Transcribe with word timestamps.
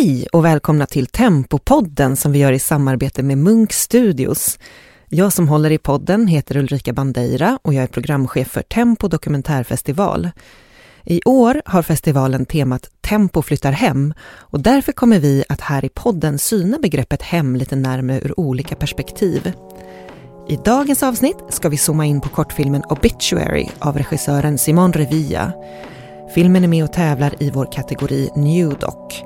Hej 0.00 0.26
och 0.32 0.44
välkomna 0.44 0.86
till 0.86 1.06
Tempopodden 1.06 2.16
som 2.16 2.32
vi 2.32 2.38
gör 2.38 2.52
i 2.52 2.58
samarbete 2.58 3.22
med 3.22 3.38
Munk 3.38 3.72
Studios. 3.72 4.58
Jag 5.08 5.32
som 5.32 5.48
håller 5.48 5.70
i 5.70 5.78
podden 5.78 6.26
heter 6.26 6.56
Ulrika 6.56 6.92
Bandeira 6.92 7.58
och 7.62 7.74
jag 7.74 7.82
är 7.82 7.86
programchef 7.86 8.48
för 8.48 8.62
Tempo 8.62 9.08
dokumentärfestival. 9.08 10.30
I 11.04 11.20
år 11.24 11.62
har 11.64 11.82
festivalen 11.82 12.46
temat 12.46 12.90
Tempo 13.00 13.42
flyttar 13.42 13.72
hem 13.72 14.14
och 14.22 14.60
därför 14.60 14.92
kommer 14.92 15.18
vi 15.18 15.44
att 15.48 15.60
här 15.60 15.84
i 15.84 15.88
podden 15.88 16.38
syna 16.38 16.78
begreppet 16.78 17.22
hem 17.22 17.56
lite 17.56 17.76
närmare 17.76 18.20
ur 18.20 18.40
olika 18.40 18.74
perspektiv. 18.74 19.52
I 20.48 20.58
dagens 20.64 21.02
avsnitt 21.02 21.38
ska 21.48 21.68
vi 21.68 21.76
zooma 21.76 22.06
in 22.06 22.20
på 22.20 22.28
kortfilmen 22.28 22.82
Obituary 22.88 23.68
av 23.78 23.98
regissören 23.98 24.58
Simon 24.58 24.92
Revilla. 24.92 25.52
Filmen 26.34 26.64
är 26.64 26.68
med 26.68 26.84
och 26.84 26.92
tävlar 26.92 27.42
i 27.42 27.50
vår 27.50 27.72
kategori 27.72 28.30
New 28.36 28.78
Doc. 28.78 29.24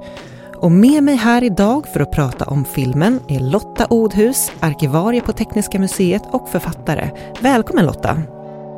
Och 0.63 0.73
med 0.73 1.03
mig 1.03 1.15
här 1.15 1.45
idag 1.45 1.89
för 1.89 2.01
att 2.01 2.11
prata 2.11 2.45
om 2.45 2.65
filmen 2.65 3.21
är 3.29 3.41
Lotta 3.41 3.87
Odhus, 3.91 4.53
arkivarie 4.61 5.21
på 5.21 5.33
Tekniska 5.33 5.79
museet 5.79 6.23
och 6.31 6.49
författare. 6.49 7.11
Välkommen 7.41 7.87
Lotta! 7.87 8.23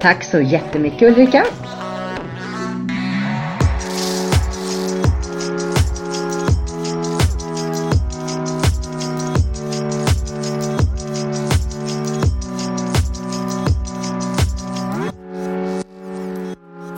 Tack 0.00 0.24
så 0.24 0.40
jättemycket 0.40 1.02
Ulrika! 1.02 1.44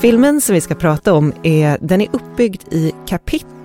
Filmen 0.01 0.41
som 0.41 0.55
vi 0.55 0.60
ska 0.60 0.74
prata 0.74 1.15
om 1.15 1.32
är, 1.43 1.79
den 1.80 2.01
är 2.01 2.09
uppbyggd 2.12 2.62
i 2.71 2.93
kapitel 3.07 3.55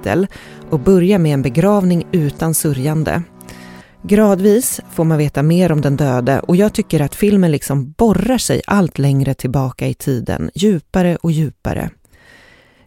och 0.70 0.80
börjar 0.80 1.20
med 1.20 1.34
en 1.34 1.41
begravning 1.41 2.08
utan 2.12 2.54
sörjande. 2.54 3.23
Gradvis 4.04 4.82
får 4.92 5.03
man 5.03 5.17
veta 5.17 5.44
mer 5.44 5.72
om 5.72 5.81
den 5.81 5.98
döde 5.98 6.39
och 6.39 6.56
jag 6.56 6.73
tycker 6.73 7.02
att 7.02 7.16
filmen 7.16 7.52
liksom 7.52 7.92
borrar 7.92 8.38
sig 8.38 8.62
allt 8.67 9.00
längre 9.00 9.34
tillbaka 9.34 9.88
i 9.88 9.94
tiden, 9.94 10.52
djupare 10.53 11.16
och 11.16 11.31
djupare. 11.31 11.90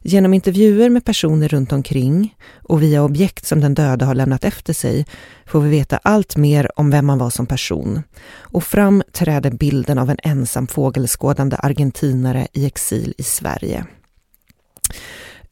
Genom 0.07 0.35
intervjuer 0.35 0.91
med 0.91 1.05
personer 1.05 1.49
runt 1.49 1.73
omkring 1.73 2.35
och 2.63 2.83
via 2.83 3.03
objekt 3.03 3.47
som 3.47 3.61
den 3.61 3.75
döde 3.75 4.05
har 4.05 4.15
lämnat 4.15 4.45
efter 4.45 4.73
sig 4.73 5.07
får 5.47 5.61
vi 5.61 5.71
veta 5.71 6.01
allt 6.03 6.37
mer 6.37 6.71
om 6.77 6.91
vem 6.91 7.07
man 7.07 7.19
var 7.19 7.31
som 7.31 7.47
person. 7.47 8.03
Och 8.39 8.65
fram 8.65 9.03
träder 9.13 9.51
bilden 9.51 9.99
av 9.99 10.11
en 10.11 10.19
ensam 10.23 10.67
fågelskådande 10.67 11.57
argentinare 11.57 12.47
i 12.53 12.67
exil 12.67 13.15
i 13.19 13.23
Sverige. 13.23 13.87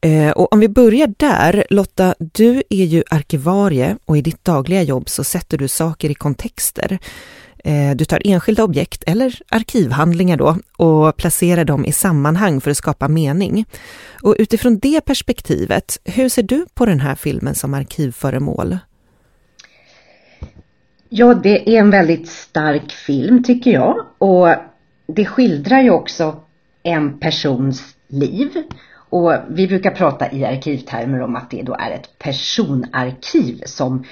Eh, 0.03 0.31
och 0.31 0.53
om 0.53 0.59
vi 0.59 0.69
börjar 0.69 1.13
där, 1.17 1.65
Lotta, 1.69 2.15
du 2.19 2.63
är 2.69 2.85
ju 2.85 3.03
arkivarie 3.09 3.97
och 4.05 4.17
i 4.17 4.21
ditt 4.21 4.45
dagliga 4.45 4.81
jobb 4.81 5.09
så 5.09 5.23
sätter 5.23 5.57
du 5.57 5.67
saker 5.67 6.09
i 6.09 6.13
kontexter. 6.13 6.99
Eh, 7.63 7.95
du 7.95 8.05
tar 8.05 8.21
enskilda 8.25 8.63
objekt, 8.63 9.03
eller 9.07 9.39
arkivhandlingar 9.49 10.37
då, 10.37 10.57
och 10.77 11.17
placerar 11.17 11.65
dem 11.65 11.85
i 11.85 11.91
sammanhang 11.91 12.61
för 12.61 12.71
att 12.71 12.77
skapa 12.77 13.07
mening. 13.07 13.65
Och 14.23 14.35
utifrån 14.39 14.79
det 14.79 15.01
perspektivet, 15.05 15.99
hur 16.03 16.29
ser 16.29 16.43
du 16.43 16.65
på 16.73 16.85
den 16.85 16.99
här 16.99 17.15
filmen 17.15 17.55
som 17.55 17.73
arkivföremål? 17.73 18.77
Ja, 21.09 21.33
det 21.33 21.75
är 21.75 21.79
en 21.79 21.89
väldigt 21.89 22.27
stark 22.27 22.91
film 22.91 23.43
tycker 23.43 23.71
jag 23.71 24.05
och 24.17 24.47
det 25.07 25.25
skildrar 25.25 25.81
ju 25.81 25.89
också 25.89 26.39
en 26.83 27.19
persons 27.19 27.95
liv 28.07 28.49
och 29.13 29.33
vi 29.49 29.67
brukar 29.67 29.91
prata 29.91 30.31
i 30.31 30.45
arkivtermer 30.45 31.21
om 31.21 31.35
att 31.35 31.49
det 31.49 31.61
då 31.61 31.73
är 31.73 31.91
ett 31.91 32.19
personarkiv 32.19 33.61
som 33.65 34.03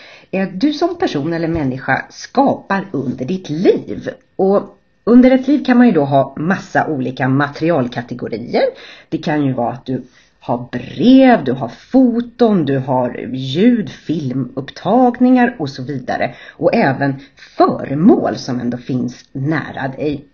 du 0.54 0.74
som 0.74 0.98
person 0.98 1.34
eller 1.34 1.48
människa 1.48 2.06
skapar 2.10 2.88
under 2.92 3.26
ditt 3.26 3.50
liv. 3.50 4.10
Och 4.36 4.78
under 5.04 5.32
ett 5.32 5.48
liv 5.48 5.66
kan 5.66 5.78
man 5.78 5.88
ju 5.88 5.94
då 5.94 6.06
ha 6.06 6.36
massa 6.38 6.88
olika 6.88 7.28
materialkategorier. 7.28 8.64
Det 9.10 9.18
kan 9.18 9.46
ju 9.46 9.54
vara 9.54 9.74
att 9.74 9.86
du 9.86 10.04
har 10.40 10.68
brev, 10.72 11.44
du 11.44 11.52
har 11.52 11.70
foton, 11.70 12.66
du 12.66 12.78
har 12.78 13.30
ljud, 13.34 13.90
filmupptagningar 13.90 15.56
och 15.60 15.70
så 15.70 15.84
vidare. 15.84 16.36
Och 16.50 16.76
även 16.76 17.16
föremål 17.58 18.36
som 18.36 18.60
ändå 18.60 18.78
finns 18.78 19.26
nära 19.32 19.88
dig. 19.88 20.26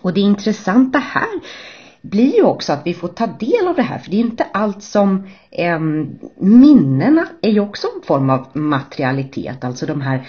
Och 0.00 0.14
det 0.14 0.20
intressanta 0.20 0.98
här 0.98 1.40
blir 2.04 2.34
ju 2.34 2.42
också 2.42 2.72
att 2.72 2.86
vi 2.86 2.94
får 2.94 3.08
ta 3.08 3.26
del 3.26 3.68
av 3.68 3.76
det 3.76 3.82
här 3.82 3.98
för 3.98 4.10
det 4.10 4.16
är 4.16 4.20
inte 4.20 4.46
allt 4.52 4.82
som 4.82 5.26
eh, 5.50 5.80
minnena 6.36 7.26
är 7.42 7.50
ju 7.50 7.60
också 7.60 7.86
en 7.96 8.02
form 8.02 8.30
av 8.30 8.46
materialitet, 8.52 9.64
alltså 9.64 9.86
de 9.86 10.00
här 10.00 10.28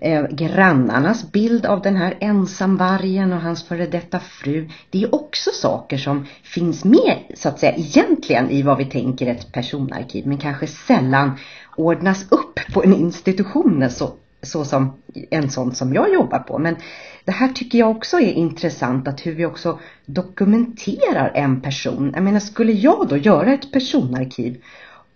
eh, 0.00 0.26
grannarnas 0.30 1.32
bild 1.32 1.66
av 1.66 1.82
den 1.82 1.96
här 1.96 2.16
ensamvargen 2.20 3.32
och 3.32 3.40
hans 3.40 3.64
före 3.64 3.86
detta 3.86 4.20
fru. 4.20 4.68
Det 4.90 5.02
är 5.02 5.14
också 5.14 5.50
saker 5.50 5.98
som 5.98 6.26
finns 6.42 6.84
med 6.84 7.16
så 7.34 7.48
att 7.48 7.58
säga 7.58 7.74
egentligen 7.76 8.50
i 8.50 8.62
vad 8.62 8.78
vi 8.78 8.84
tänker 8.84 9.26
ett 9.26 9.52
personarkiv 9.52 10.26
men 10.26 10.38
kanske 10.38 10.66
sällan 10.66 11.32
ordnas 11.76 12.32
upp 12.32 12.60
på 12.72 12.84
en 12.84 12.94
institution 12.94 13.90
så, 13.90 14.10
så 14.42 14.64
som 14.64 14.92
en 15.30 15.50
sån 15.50 15.74
som 15.74 15.94
jag 15.94 16.12
jobbar 16.12 16.38
på. 16.38 16.58
Men 16.58 16.76
det 17.24 17.32
här 17.32 17.48
tycker 17.48 17.78
jag 17.78 17.90
också 17.90 18.20
är 18.20 18.32
intressant 18.32 19.08
att 19.08 19.26
hur 19.26 19.34
vi 19.34 19.46
också 19.46 19.78
dokumenterar 20.06 21.32
en 21.34 21.60
person. 21.60 22.12
Jag 22.14 22.24
menar 22.24 22.40
skulle 22.40 22.72
jag 22.72 23.08
då 23.08 23.16
göra 23.16 23.52
ett 23.52 23.72
personarkiv 23.72 24.62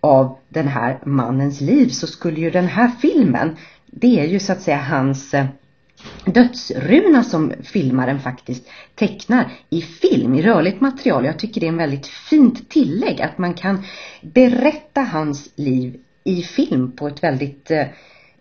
av 0.01 0.37
den 0.49 0.67
här 0.67 0.99
mannens 1.05 1.61
liv 1.61 1.89
så 1.89 2.07
skulle 2.07 2.39
ju 2.39 2.51
den 2.51 2.67
här 2.67 2.91
filmen, 3.01 3.55
det 3.85 4.19
är 4.19 4.25
ju 4.25 4.39
så 4.39 4.51
att 4.51 4.61
säga 4.61 4.77
hans 4.77 5.33
eh, 5.33 5.45
dödsruna 6.25 7.23
som 7.23 7.53
filmaren 7.63 8.19
faktiskt 8.19 8.67
tecknar 8.95 9.51
i 9.69 9.81
film, 9.81 10.35
i 10.35 10.41
rörligt 10.41 10.81
material. 10.81 11.25
Jag 11.25 11.39
tycker 11.39 11.61
det 11.61 11.67
är 11.67 11.71
en 11.71 11.77
väldigt 11.77 12.07
fint 12.07 12.69
tillägg 12.69 13.21
att 13.21 13.37
man 13.37 13.53
kan 13.53 13.83
berätta 14.21 15.01
hans 15.01 15.49
liv 15.55 15.99
i 16.23 16.41
film 16.41 16.91
på 16.91 17.07
ett 17.07 17.23
väldigt, 17.23 17.71
eh, 17.71 17.85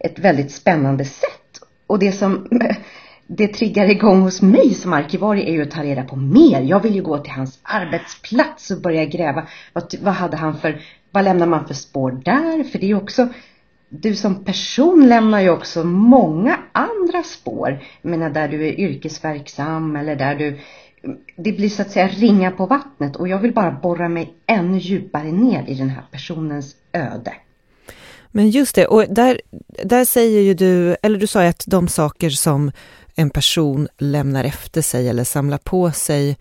ett 0.04 0.18
väldigt 0.18 0.52
spännande 0.52 1.04
sätt. 1.04 1.60
Och 1.86 1.98
det 1.98 2.12
som 2.12 2.48
det 3.26 3.48
triggar 3.48 3.90
igång 3.90 4.20
hos 4.20 4.42
mig 4.42 4.74
som 4.74 4.92
arkivarie 4.92 5.48
är 5.48 5.52
ju 5.52 5.62
att 5.62 5.70
ta 5.70 5.82
reda 5.82 6.02
på 6.02 6.16
mer. 6.16 6.60
Jag 6.60 6.80
vill 6.80 6.94
ju 6.94 7.02
gå 7.02 7.18
till 7.18 7.32
hans 7.32 7.58
arbetsplats 7.62 8.70
och 8.70 8.80
börja 8.80 9.04
gräva. 9.04 9.46
Vad, 9.72 9.94
vad 10.00 10.14
hade 10.14 10.36
han 10.36 10.58
för, 10.58 10.80
vad 11.10 11.24
lämnar 11.24 11.46
man 11.46 11.66
för 11.66 11.74
spår 11.74 12.10
där? 12.24 12.64
För 12.64 12.78
det 12.78 12.86
är 12.86 12.88
ju 12.88 12.96
också, 12.96 13.28
du 13.88 14.14
som 14.14 14.44
person 14.44 15.08
lämnar 15.08 15.40
ju 15.40 15.50
också 15.50 15.84
många 15.84 16.58
andra 16.72 17.22
spår. 17.22 17.82
Jag 18.02 18.10
menar 18.10 18.30
där 18.30 18.48
du 18.48 18.66
är 18.66 18.80
yrkesverksam 18.80 19.96
eller 19.96 20.16
där 20.16 20.34
du, 20.34 20.58
det 21.36 21.52
blir 21.52 21.68
så 21.68 21.82
att 21.82 21.90
säga 21.90 22.08
ringa 22.08 22.50
på 22.50 22.66
vattnet 22.66 23.16
och 23.16 23.28
jag 23.28 23.38
vill 23.38 23.54
bara 23.54 23.72
borra 23.72 24.08
mig 24.08 24.34
ännu 24.46 24.78
djupare 24.78 25.32
ner 25.32 25.64
i 25.68 25.74
den 25.74 25.88
här 25.88 26.04
personens 26.10 26.76
öde. 26.92 27.32
Men 28.36 28.50
just 28.50 28.74
det, 28.74 28.86
och 28.86 29.04
där, 29.08 29.40
där 29.84 30.04
säger 30.04 30.40
ju 30.40 30.54
du, 30.54 30.96
eller 31.02 31.18
du 31.18 31.26
sa 31.26 31.42
ju 31.42 31.48
att 31.48 31.64
de 31.66 31.88
saker 31.88 32.30
som 32.30 32.72
en 33.14 33.30
person 33.30 33.88
lämnar 33.98 34.44
efter 34.44 34.82
sig 34.82 35.08
eller 35.08 35.24
samlar 35.24 35.58
på 35.58 35.92
sig 35.92 36.36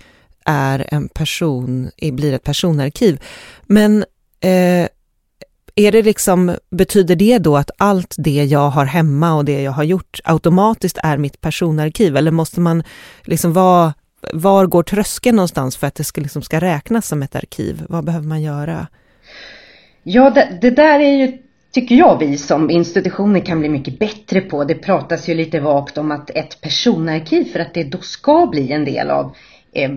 är 0.45 0.87
en 0.91 1.09
person, 1.09 1.89
blir 2.01 2.33
ett 2.33 2.43
personarkiv. 2.43 3.21
Men 3.63 4.05
eh, 4.39 4.87
är 5.75 5.91
det 5.91 6.01
liksom, 6.01 6.55
betyder 6.69 7.15
det 7.15 7.37
då 7.37 7.57
att 7.57 7.71
allt 7.77 8.15
det 8.17 8.43
jag 8.43 8.69
har 8.69 8.85
hemma 8.85 9.33
och 9.33 9.45
det 9.45 9.61
jag 9.61 9.71
har 9.71 9.83
gjort 9.83 10.19
automatiskt 10.23 10.97
är 11.03 11.17
mitt 11.17 11.41
personarkiv? 11.41 12.17
Eller 12.17 12.31
måste 12.31 12.59
man 12.59 12.83
liksom 13.23 13.53
vara, 13.53 13.93
var 14.33 14.65
går 14.65 14.83
tröskeln 14.83 15.35
någonstans 15.35 15.77
för 15.77 15.87
att 15.87 15.95
det 15.95 16.03
ska, 16.03 16.21
liksom 16.21 16.41
ska 16.41 16.61
räknas 16.61 17.07
som 17.07 17.23
ett 17.23 17.35
arkiv? 17.35 17.83
Vad 17.89 18.05
behöver 18.05 18.27
man 18.27 18.41
göra? 18.41 18.87
Ja, 20.03 20.29
det, 20.29 20.57
det 20.61 20.69
där 20.69 20.99
är 20.99 21.17
ju 21.17 21.42
tycker 21.73 21.95
jag 21.95 22.19
vi 22.19 22.37
som 22.37 22.69
institutioner 22.69 23.39
kan 23.39 23.59
bli 23.59 23.69
mycket 23.69 23.99
bättre 23.99 24.41
på. 24.41 24.63
Det 24.63 24.75
pratas 24.75 25.29
ju 25.29 25.33
lite 25.33 25.59
vagt 25.59 25.97
om 25.97 26.11
att 26.11 26.29
ett 26.29 26.61
personarkiv 26.61 27.43
för 27.43 27.59
att 27.59 27.73
det 27.73 27.83
då 27.83 27.97
ska 27.97 28.47
bli 28.47 28.71
en 28.71 28.85
del 28.85 29.09
av 29.09 29.35
eh, 29.71 29.91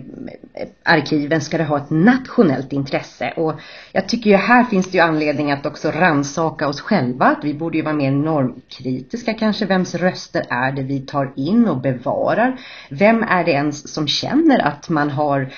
arkiven 0.83 1.41
ska 1.41 1.59
det 1.59 1.65
ha 1.65 1.77
ett 1.77 1.91
nationellt 1.91 2.73
intresse. 2.73 3.33
Och 3.37 3.53
jag 3.93 4.09
tycker 4.09 4.31
ju 4.31 4.37
här 4.37 4.65
finns 4.65 4.91
det 4.91 4.99
ju 4.99 5.05
anledning 5.05 5.53
att 5.53 5.67
också 5.67 5.91
ransaka 5.91 6.69
oss 6.69 6.81
själva 6.81 7.27
att 7.27 7.45
vi 7.45 7.55
borde 7.55 7.79
ju 7.79 7.85
vara 7.85 7.95
mer 7.95 8.11
normkritiska 8.11 9.35
kanske. 9.35 9.67
Vems 9.67 9.95
röster 9.95 10.45
är 10.49 10.73
det 10.73 10.83
vi 10.83 11.01
tar 11.01 11.33
in 11.37 11.69
och 11.69 11.81
bevarar? 11.81 12.61
Vem 12.91 13.23
är 13.23 13.45
det 13.45 13.51
ens 13.51 13.95
som 13.95 14.09
känner 14.09 14.67
att 14.67 14.89
man 14.89 15.11
har 15.11 15.53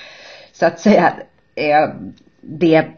så 0.52 0.66
att 0.66 0.80
säga 0.80 1.14
eh, 1.54 1.88
det 2.40 2.97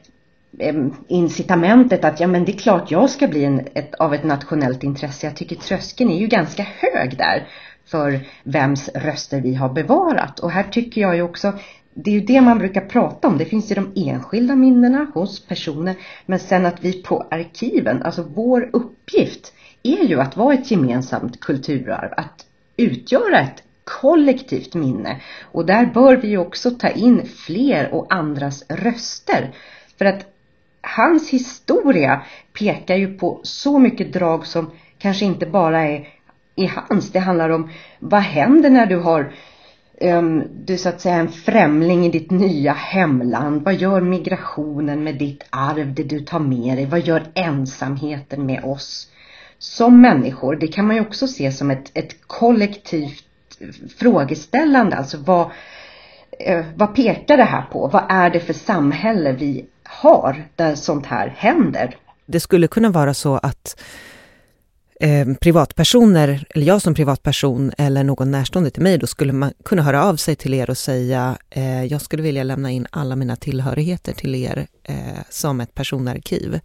Eh, 0.61 0.75
incitamentet 1.09 2.05
att 2.05 2.21
ja 2.21 2.27
men 2.27 2.45
det 2.45 2.53
är 2.53 2.59
klart 2.59 2.91
jag 2.91 3.11
ska 3.11 3.29
bli 3.29 3.45
en, 3.45 3.61
ett, 3.75 3.95
av 3.95 4.15
ett 4.15 4.25
nationellt 4.25 4.83
intresse. 4.83 5.27
Jag 5.27 5.37
tycker 5.37 5.57
tröskeln 5.57 6.11
är 6.11 6.19
ju 6.19 6.27
ganska 6.27 6.63
hög 6.63 7.17
där 7.17 7.49
för 7.87 8.21
vems 8.43 8.89
röster 8.95 9.41
vi 9.41 9.55
har 9.55 9.69
bevarat. 9.69 10.39
Och 10.39 10.51
här 10.51 10.63
tycker 10.63 11.01
jag 11.01 11.17
ju 11.17 11.23
också 11.23 11.53
det 11.95 12.11
är 12.11 12.15
ju 12.15 12.21
det 12.21 12.41
man 12.41 12.59
brukar 12.59 12.81
prata 12.81 13.29
om. 13.29 13.39
Det 13.39 13.45
finns 13.45 13.71
ju 13.71 13.75
de 13.75 13.93
enskilda 13.97 14.57
minnena 14.57 15.07
hos 15.15 15.47
personer. 15.47 15.97
Men 16.27 16.39
sen 16.39 16.67
att 16.67 16.85
vi 16.85 17.03
på 17.03 17.27
arkiven, 17.31 18.03
alltså 18.03 18.23
vår 18.35 18.71
uppgift 18.73 19.53
är 19.83 20.05
ju 20.05 20.21
att 20.21 20.37
vara 20.37 20.55
ett 20.55 20.71
gemensamt 20.71 21.41
kulturarv. 21.41 22.13
Att 22.17 22.47
utgöra 22.77 23.41
ett 23.41 23.63
kollektivt 23.85 24.75
minne. 24.75 25.21
Och 25.43 25.67
där 25.67 25.87
bör 25.87 26.17
vi 26.17 26.37
också 26.37 26.71
ta 26.71 26.89
in 26.89 27.27
fler 27.27 27.95
och 27.95 28.15
andras 28.15 28.65
röster. 28.69 29.55
För 29.99 30.05
att 30.05 30.30
hans 30.83 31.31
historia 31.31 32.23
pekar 32.59 32.97
ju 32.97 33.19
på 33.19 33.41
så 33.43 33.79
mycket 33.79 34.13
drag 34.13 34.47
som 34.47 34.71
kanske 34.99 35.25
inte 35.25 35.47
bara 35.47 35.81
är 35.81 36.09
i 36.57 36.67
hans. 36.67 37.13
Det 37.13 37.19
handlar 37.19 37.51
om 37.51 37.71
vad 37.99 38.21
händer 38.21 38.71
när 38.71 38.87
du 38.87 38.97
har 38.97 39.33
um, 40.01 40.45
du 40.65 40.79
så 40.79 40.89
att 40.89 41.01
säga 41.01 41.15
en 41.15 41.29
främling 41.29 42.07
i 42.07 42.11
ditt 42.11 42.31
nya 42.31 42.73
hemland. 42.73 43.63
Vad 43.63 43.75
gör 43.75 44.01
migrationen 44.01 45.05
med 45.05 45.19
ditt 45.19 45.45
arv, 45.51 45.95
det 45.95 46.03
du 46.03 46.21
tar 46.21 46.39
med 46.39 46.77
dig? 46.77 46.87
Vad 46.87 47.01
gör 47.01 47.23
ensamheten 47.35 48.47
med 48.47 48.65
oss? 48.65 49.11
Som 49.59 50.01
människor, 50.01 50.57
det 50.57 50.69
kan 50.69 50.87
man 50.87 50.97
ju 50.97 51.03
också 51.03 51.29
se 51.29 51.53
som 51.53 51.71
ett, 51.71 51.91
ett 51.95 52.27
kollektivt 52.27 53.25
frågeställande. 53.99 54.97
Alltså 54.97 55.19
vad, 55.19 55.51
eh, 56.39 56.65
vad 56.75 56.95
pekar 56.95 57.37
det 57.37 57.45
här 57.45 57.63
på? 57.63 57.89
Vad 57.89 58.03
är 58.09 58.31
det 58.31 58.41
för 58.41 58.53
samhälle 58.53 59.33
vi 59.33 59.67
har 59.91 60.45
där 60.57 60.75
sånt 60.75 61.07
här 61.07 61.29
händer? 61.29 61.97
Det 62.27 62.41
skulle 62.41 62.69
kunna 62.69 62.91
vara 62.91 63.15
så 63.15 63.37
att 63.37 63.81
eh, 65.01 65.29
privatpersoner, 65.41 66.47
eller 66.51 66.67
jag 66.67 66.83
som 66.83 66.95
privatperson 66.95 67.73
eller 67.79 68.05
någon 68.05 68.31
närstående 68.31 68.71
till 68.71 68.83
mig, 68.83 68.99
då 68.99 69.07
skulle 69.07 69.33
man 69.33 69.53
kunna 69.65 69.83
höra 69.83 70.05
av 70.05 70.17
sig 70.17 70.37
till 70.37 70.55
er 70.55 70.71
och 70.71 70.79
säga 70.79 71.39
eh, 71.51 71.85
jag 71.85 72.01
skulle 72.01 72.23
vilja 72.23 72.43
lämna 72.43 72.71
in 72.71 72.87
alla 72.91 73.17
mina 73.17 73.37
tillhörigheter 73.37 74.13
till 74.13 74.35
er 74.35 74.67
eh, 74.85 74.95
som 75.31 75.61
ett 75.61 75.75
personarkiv. 75.75 76.61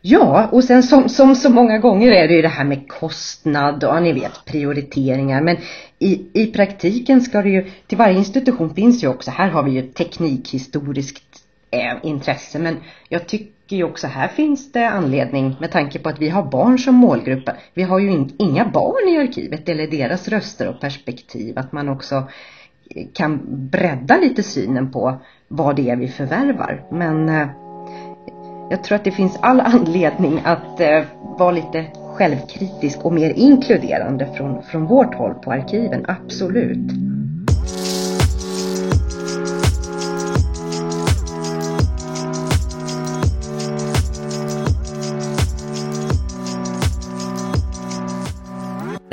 Ja, 0.00 0.48
och 0.52 0.64
sen 0.64 0.82
som, 0.82 1.08
som 1.08 1.34
så 1.34 1.50
många 1.50 1.78
gånger 1.78 2.12
är 2.12 2.28
det 2.28 2.34
ju 2.34 2.42
det 2.42 2.48
här 2.48 2.64
med 2.64 2.88
kostnad 2.88 3.84
och 3.84 4.02
ni 4.02 4.12
vet 4.12 4.44
prioriteringar. 4.44 5.42
Men 5.42 5.56
i, 5.98 6.26
i 6.32 6.46
praktiken 6.46 7.20
ska 7.20 7.42
det 7.42 7.48
ju, 7.48 7.70
till 7.86 7.98
varje 7.98 8.18
institution 8.18 8.74
finns 8.74 9.04
ju 9.04 9.08
också, 9.08 9.30
här 9.30 9.48
har 9.48 9.62
vi 9.62 9.70
ju 9.70 9.82
teknikhistoriskt 9.82 11.27
eh, 11.70 11.96
intresse. 12.02 12.58
Men 12.58 12.76
jag 13.08 13.28
tycker 13.28 13.76
ju 13.76 13.84
också 13.84 14.06
här 14.06 14.28
finns 14.28 14.72
det 14.72 14.88
anledning 14.88 15.56
med 15.60 15.70
tanke 15.70 15.98
på 15.98 16.08
att 16.08 16.18
vi 16.18 16.28
har 16.28 16.42
barn 16.42 16.78
som 16.78 16.94
målgrupp. 16.94 17.48
Vi 17.74 17.82
har 17.82 17.98
ju 17.98 18.10
in, 18.10 18.32
inga 18.38 18.68
barn 18.68 19.08
i 19.08 19.18
arkivet 19.18 19.68
eller 19.68 19.86
deras 19.86 20.28
röster 20.28 20.68
och 20.68 20.80
perspektiv. 20.80 21.58
Att 21.58 21.72
man 21.72 21.88
också 21.88 22.14
eh, 22.94 23.06
kan 23.12 23.40
bredda 23.70 24.16
lite 24.16 24.42
synen 24.42 24.92
på 24.92 25.18
vad 25.48 25.76
det 25.76 25.90
är 25.90 25.96
vi 25.96 26.08
förvärvar. 26.08 26.84
Men 26.90 27.28
eh, 27.28 27.48
jag 28.70 28.84
tror 28.84 28.96
att 28.96 29.04
det 29.04 29.10
finns 29.10 29.38
all 29.40 29.60
anledning 29.64 30.40
att 30.44 30.80
eh, 30.80 31.02
vara 31.38 31.50
lite 31.50 31.86
självkritisk 32.14 33.04
och 33.04 33.12
mer 33.12 33.30
inkluderande 33.30 34.28
från, 34.36 34.62
från 34.62 34.86
vårt 34.86 35.14
håll 35.14 35.34
på 35.34 35.52
arkiven, 35.52 36.04
absolut. 36.08 37.07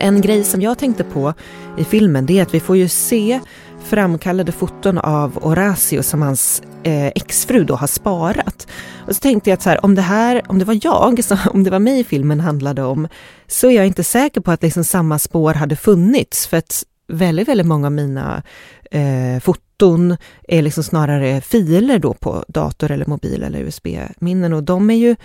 En 0.06 0.22
grej 0.22 0.44
som 0.44 0.62
jag 0.62 0.78
tänkte 0.78 1.04
på 1.04 1.34
i 1.78 1.84
filmen 1.84 2.26
det 2.26 2.40
är 2.40 2.42
att 2.42 2.54
vi 2.54 2.60
får 2.60 2.78
ju 2.78 2.88
se 2.88 3.40
framkallade 3.84 4.52
foton 4.52 4.98
av 4.98 5.44
Horacio 5.44 6.04
som 6.04 6.22
hans 6.22 6.62
eh, 6.84 7.08
exfru 7.08 7.64
då 7.64 7.76
har 7.76 7.88
sparat. 7.88 8.68
Och 9.08 9.16
så 9.16 9.20
tänkte 9.20 9.50
jag 9.50 9.58
att 9.58 9.62
så 9.62 9.70
här, 9.70 9.86
om 9.86 9.96
det 9.96 10.02
här, 10.02 10.42
om 10.48 10.60
det 10.60 10.66
var 10.66 10.80
jag, 10.84 11.24
så, 11.24 11.38
om 11.52 11.64
det 11.64 11.70
var 11.70 11.80
mig 11.80 12.04
filmen 12.04 12.40
handlade 12.40 12.84
om, 12.84 13.08
så 13.48 13.70
är 13.70 13.76
jag 13.76 13.88
inte 13.88 14.04
säker 14.04 14.42
på 14.42 14.52
att 14.52 14.64
liksom 14.64 14.84
samma 14.84 15.20
spår 15.20 15.54
hade 15.54 15.76
funnits. 15.76 16.48
För 16.48 16.58
att 16.58 16.84
väldigt, 17.08 17.48
väldigt 17.48 17.68
många 17.68 17.88
av 17.88 17.94
mina 17.94 18.44
eh, 18.92 19.40
foton 19.42 20.18
är 20.48 20.62
liksom 20.62 20.84
snarare 20.84 21.42
filer 21.42 22.00
då 22.00 22.14
på 22.14 22.46
dator 22.48 22.92
eller 22.92 23.06
mobil 23.06 23.44
eller 23.44 23.60
USB-minnen 23.60 24.54
och 24.54 24.64
de 24.64 24.90
är 24.90 24.96
ju 24.96 25.16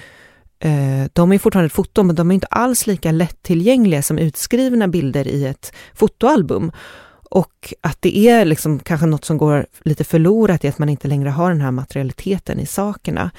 Eh, 0.61 1.11
de 1.13 1.33
är 1.33 1.39
fortfarande 1.39 1.67
ett 1.67 1.73
foto, 1.73 2.03
men 2.03 2.17
de 2.17 2.31
är 2.31 2.35
inte 2.35 2.47
alls 2.47 2.87
lika 2.87 3.13
lättillgängliga 3.13 4.03
som 4.03 4.19
utskrivna 4.19 4.89
bilder 4.89 5.29
i 5.29 5.47
ett 5.47 5.73
fotoalbum. 5.95 6.73
Och 7.31 7.75
att 7.81 8.03
det 8.03 8.17
är 8.29 8.45
liksom 8.45 8.79
kanske 8.79 9.07
något 9.07 9.25
som 9.25 9.39
går 9.39 9.67
lite 9.85 10.05
förlorat 10.05 10.65
i 10.65 10.69
att 10.69 10.79
man 10.79 10.89
inte 10.89 11.09
längre 11.09 11.29
har 11.29 11.51
den 11.51 11.61
här 11.61 11.71
materialiteten 11.71 12.61
i 12.61 12.67
sakerna. 12.67 13.31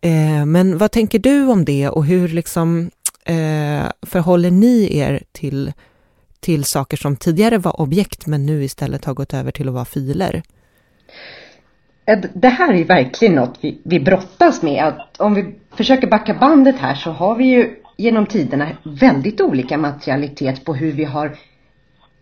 Eh, 0.00 0.46
men 0.46 0.78
vad 0.78 0.90
tänker 0.90 1.18
du 1.18 1.46
om 1.46 1.64
det 1.64 1.88
och 1.88 2.04
hur 2.06 2.28
liksom 2.28 2.90
eh, 3.24 3.84
förhåller 4.02 4.50
ni 4.50 4.98
er 4.98 5.22
till, 5.32 5.72
till 6.40 6.64
saker 6.64 6.96
som 6.96 7.16
tidigare 7.16 7.58
var 7.58 7.80
objekt 7.80 8.26
men 8.26 8.46
nu 8.46 8.64
istället 8.64 9.04
har 9.04 9.14
gått 9.14 9.34
över 9.34 9.50
till 9.50 9.68
att 9.68 9.74
vara 9.74 9.84
filer? 9.84 10.42
Det 12.34 12.48
här 12.48 12.74
är 12.74 12.84
verkligen 12.84 13.34
något 13.34 13.58
vi, 13.60 13.80
vi 13.84 14.00
brottas 14.00 14.62
med. 14.62 14.84
Att 14.84 15.20
om 15.20 15.34
vi 15.34 15.54
försöker 15.76 16.06
backa 16.06 16.34
bandet 16.34 16.76
här 16.76 16.94
så 16.94 17.10
har 17.10 17.36
vi 17.36 17.44
ju 17.44 17.74
genom 17.96 18.26
tiderna 18.26 18.68
väldigt 18.82 19.40
olika 19.40 19.78
materialitet 19.78 20.64
på 20.64 20.74
hur 20.74 20.92
vi 20.92 21.04
har 21.04 21.36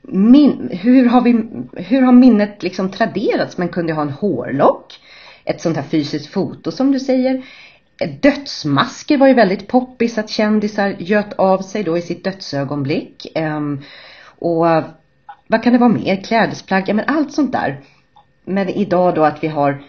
min, 0.03 0.69
hur, 0.73 1.07
har 1.07 1.21
vi, 1.21 1.47
hur 1.83 2.03
har 2.03 2.13
minnet 2.13 2.63
liksom 2.63 2.91
traderats? 2.91 3.59
Man 3.59 3.69
kunde 3.69 3.93
ha 3.93 4.03
en 4.03 4.11
hårlock, 4.11 5.01
ett 5.45 5.61
sånt 5.61 5.77
här 5.77 5.85
fysiskt 5.85 6.27
foto 6.27 6.71
som 6.71 6.93
du 6.93 7.01
säger. 7.01 7.45
Dödsmasker 8.21 9.19
var 9.19 9.27
ju 9.27 9.35
väldigt 9.35 9.69
poppis 9.69 10.19
att 10.19 10.31
kändisar 10.31 10.97
göt 10.99 11.33
av 11.33 11.59
sig 11.59 11.83
då 11.83 11.99
i 11.99 12.03
sitt 12.03 12.25
dödsögonblick. 12.25 13.27
Ehm, 13.35 13.83
och 14.39 14.67
vad 15.47 15.63
kan 15.63 15.73
det 15.73 15.79
vara 15.79 15.93
mer? 15.93 16.25
Klädesplagg, 16.25 16.85
ja 16.87 16.95
men 16.95 17.05
allt 17.09 17.33
sånt 17.33 17.53
där. 17.53 17.81
Men 18.45 18.69
idag 18.69 19.15
då 19.15 19.25
att 19.25 19.43
vi 19.45 19.49
har 19.49 19.83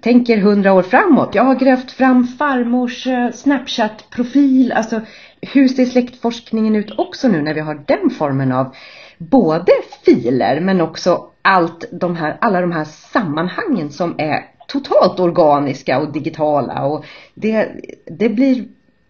tänker 0.00 0.38
hundra 0.38 0.72
år 0.72 0.82
framåt. 0.82 1.34
Jag 1.34 1.44
har 1.44 1.54
grävt 1.54 1.90
fram 1.90 2.26
farmors 2.26 3.06
eh, 3.06 3.30
Snapchat-profil. 3.32 4.72
Alltså 4.72 5.00
hur 5.40 5.68
ser 5.68 5.84
släktforskningen 5.84 6.76
ut 6.76 6.98
också 6.98 7.28
nu 7.28 7.42
när 7.42 7.54
vi 7.54 7.60
har 7.60 7.82
den 7.86 8.10
formen 8.10 8.52
av 8.52 8.74
både 9.18 9.72
filer 10.04 10.60
men 10.60 10.80
också 10.80 11.26
allt 11.42 11.84
de 11.92 12.16
här, 12.16 12.36
alla 12.40 12.60
de 12.60 12.72
här 12.72 12.84
sammanhangen 12.84 13.90
som 13.90 14.14
är 14.18 14.44
totalt 14.68 15.20
organiska 15.20 15.98
och 15.98 16.12
digitala 16.12 16.84
och 16.84 17.04
det, 17.34 17.68
det 18.06 18.28
blir 18.28 18.64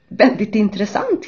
väldigt 0.09 0.55
intressant 0.55 1.27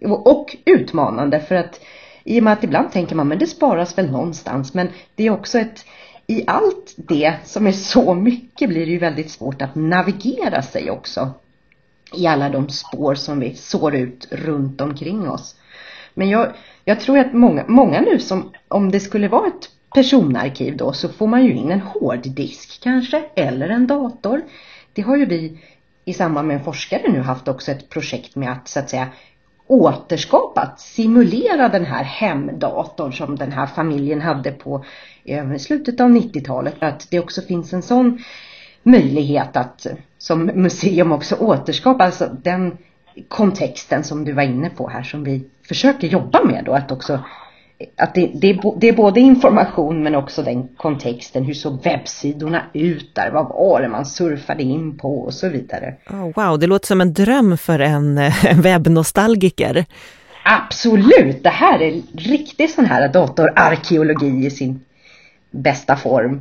och 0.00 0.56
utmanande 0.64 1.40
för 1.40 1.54
att 1.54 1.80
i 2.26 2.40
och 2.40 2.44
med 2.44 2.52
att 2.52 2.64
ibland 2.64 2.92
tänker 2.92 3.14
man 3.14 3.28
men 3.28 3.38
det 3.38 3.46
sparas 3.46 3.98
väl 3.98 4.10
någonstans 4.10 4.74
men 4.74 4.88
det 5.14 5.26
är 5.26 5.30
också 5.30 5.58
ett 5.58 5.84
i 6.26 6.44
allt 6.46 6.94
det 6.96 7.34
som 7.44 7.66
är 7.66 7.72
så 7.72 8.14
mycket 8.14 8.68
blir 8.68 8.86
det 8.86 8.92
ju 8.92 8.98
väldigt 8.98 9.30
svårt 9.30 9.62
att 9.62 9.74
navigera 9.74 10.62
sig 10.62 10.90
också 10.90 11.30
i 12.14 12.26
alla 12.26 12.48
de 12.48 12.68
spår 12.68 13.14
som 13.14 13.40
vi 13.40 13.54
sår 13.54 13.94
ut 13.94 14.28
runt 14.30 14.80
omkring 14.80 15.30
oss. 15.30 15.56
Men 16.14 16.28
jag, 16.28 16.52
jag 16.84 17.00
tror 17.00 17.18
att 17.18 17.32
många, 17.32 17.64
många 17.68 18.00
nu 18.00 18.18
som, 18.18 18.52
om 18.68 18.90
det 18.90 19.00
skulle 19.00 19.28
vara 19.28 19.46
ett 19.46 19.70
personarkiv 19.94 20.76
då, 20.76 20.92
så 20.92 21.08
får 21.08 21.26
man 21.26 21.44
ju 21.44 21.52
in 21.54 21.70
en 21.70 21.80
hårddisk 21.80 22.82
kanske, 22.82 23.24
eller 23.36 23.68
en 23.68 23.86
dator. 23.86 24.42
Det 24.92 25.02
har 25.02 25.16
ju 25.16 25.26
vi 25.26 25.58
i 26.04 26.12
samband 26.12 26.48
med 26.48 26.56
en 26.56 26.64
forskare 26.64 27.12
nu 27.12 27.20
haft 27.20 27.48
också 27.48 27.72
ett 27.72 27.88
projekt 27.88 28.36
med 28.36 28.52
att 28.52 28.68
så 28.68 28.78
att 28.78 28.90
säga 28.90 29.08
återskapa, 29.66 30.74
simulera 30.76 31.68
den 31.68 31.84
här 31.84 32.04
hemdatorn 32.04 33.12
som 33.12 33.36
den 33.36 33.52
här 33.52 33.66
familjen 33.66 34.20
hade 34.20 34.52
på 34.52 34.84
eh, 35.24 35.56
slutet 35.56 36.00
av 36.00 36.10
90-talet. 36.10 36.74
Att 36.78 37.06
det 37.10 37.18
också 37.18 37.42
finns 37.42 37.72
en 37.72 37.82
sån 37.82 38.18
möjlighet 38.82 39.56
att 39.56 39.86
eh, 39.86 39.92
som 40.18 40.44
museum 40.44 41.12
också 41.12 41.34
återskapa 41.34 42.04
alltså 42.04 42.28
den 42.42 42.78
kontexten 43.28 44.04
som 44.04 44.24
du 44.24 44.32
var 44.32 44.42
inne 44.42 44.70
på 44.70 44.88
här 44.88 45.02
som 45.02 45.24
vi 45.24 45.44
försöker 45.68 46.08
jobba 46.08 46.44
med 46.44 46.64
då 46.64 46.72
att 46.72 46.92
också 46.92 47.20
att 47.96 48.14
det, 48.14 48.30
det, 48.34 48.50
är, 48.50 48.80
det 48.80 48.88
är 48.88 48.92
både 48.92 49.20
information 49.20 50.02
men 50.02 50.14
också 50.14 50.42
den 50.42 50.68
kontexten. 50.76 51.44
Hur 51.44 51.54
såg 51.54 51.84
webbsidorna 51.84 52.62
ut 52.72 53.14
där? 53.14 53.30
Vad 53.30 53.48
var 53.48 53.82
det 53.82 53.88
man 53.88 54.06
surfade 54.06 54.62
in 54.62 54.98
på 54.98 55.20
och 55.20 55.34
så 55.34 55.48
vidare. 55.48 55.94
Oh, 56.10 56.32
wow, 56.34 56.58
det 56.58 56.66
låter 56.66 56.86
som 56.86 57.00
en 57.00 57.14
dröm 57.14 57.58
för 57.58 57.78
en, 57.78 58.18
en 58.44 58.62
webbnostalgiker. 58.62 59.84
Absolut, 60.44 61.42
det 61.42 61.50
här 61.50 61.82
är 61.82 62.02
riktig 62.16 62.70
sån 62.70 62.84
här 62.84 63.08
datorarkeologi 63.08 64.46
i 64.46 64.50
sin 64.50 64.84
bästa 65.50 65.96
form. 65.96 66.40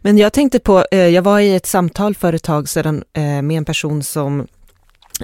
Men 0.00 0.18
jag 0.18 0.32
tänkte 0.32 0.58
på, 0.58 0.84
eh, 0.90 0.98
jag 0.98 1.22
var 1.22 1.40
i 1.40 1.54
ett 1.54 1.66
samtal 1.66 2.14
för 2.14 2.32
ett 2.32 2.42
tag 2.42 2.68
sedan 2.68 3.04
eh, 3.12 3.42
med 3.42 3.56
en 3.56 3.64
person 3.64 4.02
som 4.02 4.46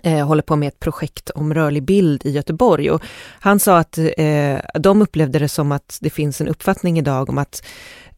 eh, 0.02 0.26
håller 0.26 0.42
på 0.42 0.56
med 0.56 0.68
ett 0.68 0.80
projekt 0.80 1.30
om 1.30 1.54
rörlig 1.54 1.82
bild 1.82 2.26
i 2.26 2.30
Göteborg. 2.30 2.90
Och 2.90 3.02
han 3.40 3.60
sa 3.60 3.78
att 3.78 3.98
eh, 3.98 4.58
de 4.74 5.02
upplevde 5.02 5.38
det 5.38 5.48
som 5.48 5.72
att 5.72 5.98
det 6.00 6.10
finns 6.10 6.40
en 6.40 6.48
uppfattning 6.48 6.98
idag 6.98 7.28
om 7.28 7.38
att 7.38 7.62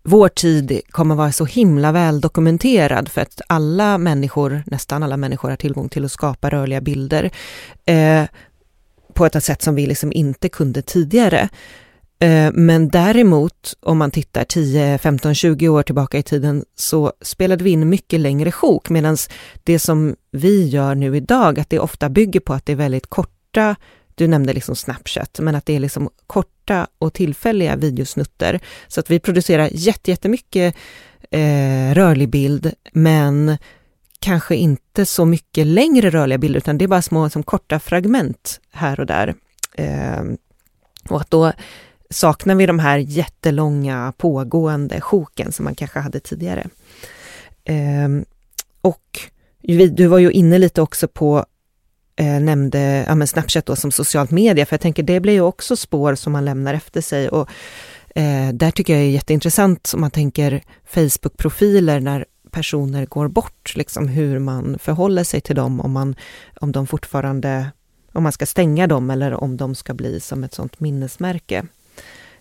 vår 0.02 0.28
tid 0.28 0.80
kommer 0.90 1.14
vara 1.14 1.32
så 1.32 1.44
himla 1.44 1.92
väl 1.92 2.20
dokumenterad 2.20 3.08
för 3.08 3.20
att 3.20 3.40
alla 3.46 3.98
människor, 3.98 4.62
nästan 4.66 5.02
alla 5.02 5.16
människor 5.16 5.48
har 5.48 5.56
tillgång 5.56 5.88
till 5.88 6.04
att 6.04 6.12
skapa 6.12 6.50
rörliga 6.50 6.80
bilder 6.80 7.30
eh, 7.84 8.24
på 9.14 9.26
ett 9.26 9.44
sätt 9.44 9.62
som 9.62 9.74
vi 9.74 9.86
liksom 9.86 10.12
inte 10.12 10.48
kunde 10.48 10.82
tidigare. 10.82 11.48
Eh, 12.18 12.50
men 12.52 12.88
däremot, 12.88 13.74
om 13.80 13.98
man 13.98 14.10
tittar 14.10 14.44
10, 14.44 14.98
15, 14.98 15.34
20 15.34 15.68
år 15.68 15.82
tillbaka 15.82 16.18
i 16.18 16.22
tiden, 16.22 16.64
så 16.74 17.12
spelade 17.20 17.64
vi 17.64 17.70
in 17.70 17.88
mycket 17.88 18.20
längre 18.20 18.52
sjok, 18.52 18.90
medan 18.90 19.16
det 19.64 19.78
som 19.78 20.16
vi 20.30 20.68
gör 20.68 20.94
nu 20.94 21.16
idag, 21.16 21.60
att 21.60 21.70
det 21.70 21.78
ofta 21.78 22.08
bygger 22.08 22.40
på 22.40 22.54
att 22.54 22.66
det 22.66 22.72
är 22.72 22.76
väldigt 22.76 23.06
korta, 23.06 23.76
du 24.14 24.26
nämnde 24.26 24.52
liksom 24.52 24.76
Snapchat, 24.76 25.38
men 25.42 25.54
att 25.54 25.66
det 25.66 25.76
är 25.76 25.80
liksom 25.80 26.10
korta 26.26 26.86
och 26.98 27.12
tillfälliga 27.14 27.76
videosnutter. 27.76 28.60
Så 28.88 29.00
att 29.00 29.10
vi 29.10 29.20
producerar 29.20 29.68
jättemycket 29.72 30.74
eh, 31.30 31.94
rörlig 31.94 32.28
bild, 32.28 32.72
men 32.92 33.58
kanske 34.20 34.56
inte 34.56 35.06
så 35.06 35.24
mycket 35.24 35.66
längre 35.66 36.10
rörliga 36.10 36.38
bilder, 36.38 36.58
utan 36.58 36.78
det 36.78 36.84
är 36.84 36.88
bara 36.88 37.02
små 37.02 37.30
som 37.30 37.42
korta 37.42 37.78
fragment 37.78 38.60
här 38.70 39.00
och 39.00 39.06
där. 39.06 39.34
Eh, 39.74 40.22
och 41.08 41.20
att 41.20 41.30
då 41.30 41.52
saknar 42.10 42.54
vi 42.54 42.66
de 42.66 42.78
här 42.78 42.98
jättelånga 42.98 44.12
pågående 44.16 45.00
sjoken 45.00 45.52
som 45.52 45.64
man 45.64 45.74
kanske 45.74 45.98
hade 45.98 46.20
tidigare. 46.20 46.66
Eh, 47.64 48.08
och 48.80 49.20
du 49.90 50.06
var 50.06 50.18
ju 50.18 50.30
inne 50.30 50.58
lite 50.58 50.82
också 50.82 51.08
på, 51.08 51.44
eh, 52.16 52.40
nämnde 52.40 53.04
ja, 53.08 53.26
Snapchat 53.26 53.66
då 53.66 53.76
som 53.76 53.90
socialt 53.90 54.30
media, 54.30 54.66
för 54.66 54.74
jag 54.74 54.80
tänker 54.80 55.02
det 55.02 55.20
blir 55.20 55.32
ju 55.32 55.40
också 55.40 55.76
spår 55.76 56.14
som 56.14 56.32
man 56.32 56.44
lämnar 56.44 56.74
efter 56.74 57.00
sig. 57.00 57.28
Och 57.28 57.48
eh, 58.14 58.48
där 58.52 58.70
tycker 58.70 58.92
jag 58.92 59.02
är 59.02 59.08
jätteintressant 59.08 59.90
om 59.94 60.00
man 60.00 60.10
tänker 60.10 60.62
Facebook-profiler 60.84 62.00
när 62.00 62.24
personer 62.50 63.06
går 63.06 63.28
bort, 63.28 63.76
liksom 63.76 64.08
hur 64.08 64.38
man 64.38 64.78
förhåller 64.78 65.24
sig 65.24 65.40
till 65.40 65.56
dem, 65.56 65.80
om, 65.80 65.92
man, 65.92 66.16
om 66.60 66.72
de 66.72 66.86
fortfarande 66.86 67.70
om 68.12 68.22
man 68.22 68.32
ska 68.32 68.46
stänga 68.46 68.86
dem 68.86 69.10
eller 69.10 69.34
om 69.34 69.56
de 69.56 69.74
ska 69.74 69.94
bli 69.94 70.20
som 70.20 70.44
ett 70.44 70.54
sånt 70.54 70.80
minnesmärke. 70.80 71.66